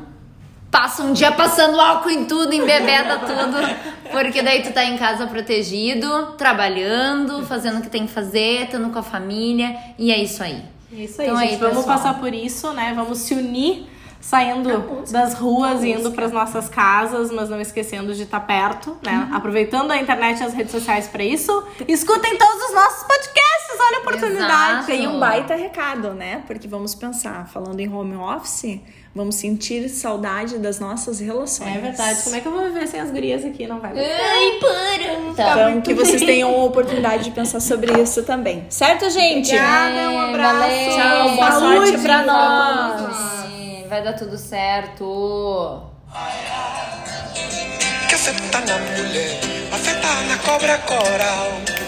passa 0.71 1.01
um 1.03 1.13
dia 1.13 1.31
passando 1.31 1.79
álcool 1.79 2.09
em 2.11 2.25
tudo, 2.25 2.53
embebeda 2.53 3.17
tudo, 3.25 3.57
porque 4.11 4.41
daí 4.41 4.61
tu 4.61 4.71
tá 4.71 4.83
em 4.85 4.97
casa 4.97 5.25
protegido, 5.27 6.33
trabalhando, 6.37 7.45
fazendo 7.45 7.79
o 7.79 7.81
que 7.81 7.89
tem 7.89 8.05
que 8.05 8.11
fazer, 8.13 8.65
estando 8.65 8.89
com 8.91 8.99
a 8.99 9.03
família, 9.03 9.75
e 9.97 10.11
é 10.11 10.17
isso 10.21 10.43
aí. 10.43 10.63
Isso 10.91 11.21
aí, 11.21 11.27
Então 11.27 11.39
gente. 11.39 11.51
aí, 11.53 11.57
vamos 11.57 11.77
pessoal. 11.77 11.97
passar 11.97 12.19
por 12.19 12.33
isso, 12.33 12.71
né? 12.73 12.93
Vamos 12.95 13.19
se 13.19 13.33
unir, 13.33 13.87
saindo 14.21 15.03
das 15.11 15.33
ruas, 15.35 15.83
indo 15.83 16.11
para 16.11 16.25
as 16.25 16.31
nossas 16.31 16.67
casas, 16.69 17.31
mas 17.31 17.49
não 17.49 17.59
esquecendo 17.61 18.13
de 18.13 18.23
estar 18.23 18.39
perto, 18.41 18.97
né? 19.03 19.27
Uhum. 19.29 19.35
Aproveitando 19.37 19.91
a 19.91 19.97
internet 19.97 20.39
e 20.39 20.43
as 20.43 20.53
redes 20.53 20.71
sociais 20.71 21.07
para 21.07 21.23
isso. 21.23 21.63
Escutem 21.87 22.37
todos 22.37 22.63
os 22.69 22.73
nossos 22.75 23.03
podcasts, 23.07 23.48
olha 23.89 23.97
a 23.97 24.01
oportunidade. 24.01 24.71
Exato. 24.71 24.85
Tem 24.85 25.07
um 25.07 25.19
baita 25.19 25.55
recado, 25.55 26.13
né? 26.13 26.43
Porque 26.45 26.67
vamos 26.67 26.95
pensar, 26.95 27.47
falando 27.47 27.79
em 27.79 27.91
home 27.91 28.15
office, 28.15 28.79
vamos 29.13 29.35
sentir 29.35 29.89
saudade 29.89 30.57
das 30.59 30.79
nossas 30.79 31.19
relações. 31.19 31.75
É 31.75 31.79
verdade. 31.79 32.23
Como 32.23 32.35
é 32.35 32.39
que 32.39 32.47
eu 32.47 32.51
vou 32.51 32.63
viver 32.65 32.87
sem 32.87 32.99
as 32.99 33.11
gurias 33.11 33.43
aqui? 33.43 33.67
Não 33.67 33.79
vai. 33.79 33.91
Ai, 33.91 34.59
para! 34.59 35.13
Então, 35.31 35.81
que 35.81 35.93
vocês 35.93 36.21
tenham 36.21 36.53
a 36.53 36.63
oportunidade 36.63 37.23
de 37.25 37.31
pensar 37.31 37.59
sobre 37.59 37.99
isso 38.01 38.23
também. 38.23 38.65
Certo, 38.69 39.09
gente? 39.09 39.47
Obrigada, 39.47 40.09
um 40.11 40.19
abraço. 40.19 40.59
Valeu. 40.59 40.95
Tchau, 40.95 41.35
boa 41.35 41.51
Saúde 41.51 41.87
sorte 41.87 42.01
pra 42.03 42.23
nós. 42.23 43.15
Saúde. 43.15 43.87
Vai 43.89 44.03
dar 44.03 44.13
tudo 44.13 44.37
certo. 44.37 45.83
que 48.07 48.15
afeta 48.15 48.59
na 48.59 48.77
mulher, 48.77 49.39
afeta 49.71 50.07
na 50.27 50.37
cobra 50.37 50.77
coral. 50.79 51.78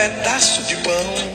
Pedaço 0.00 0.62
de 0.62 0.76
pão, 0.76 1.29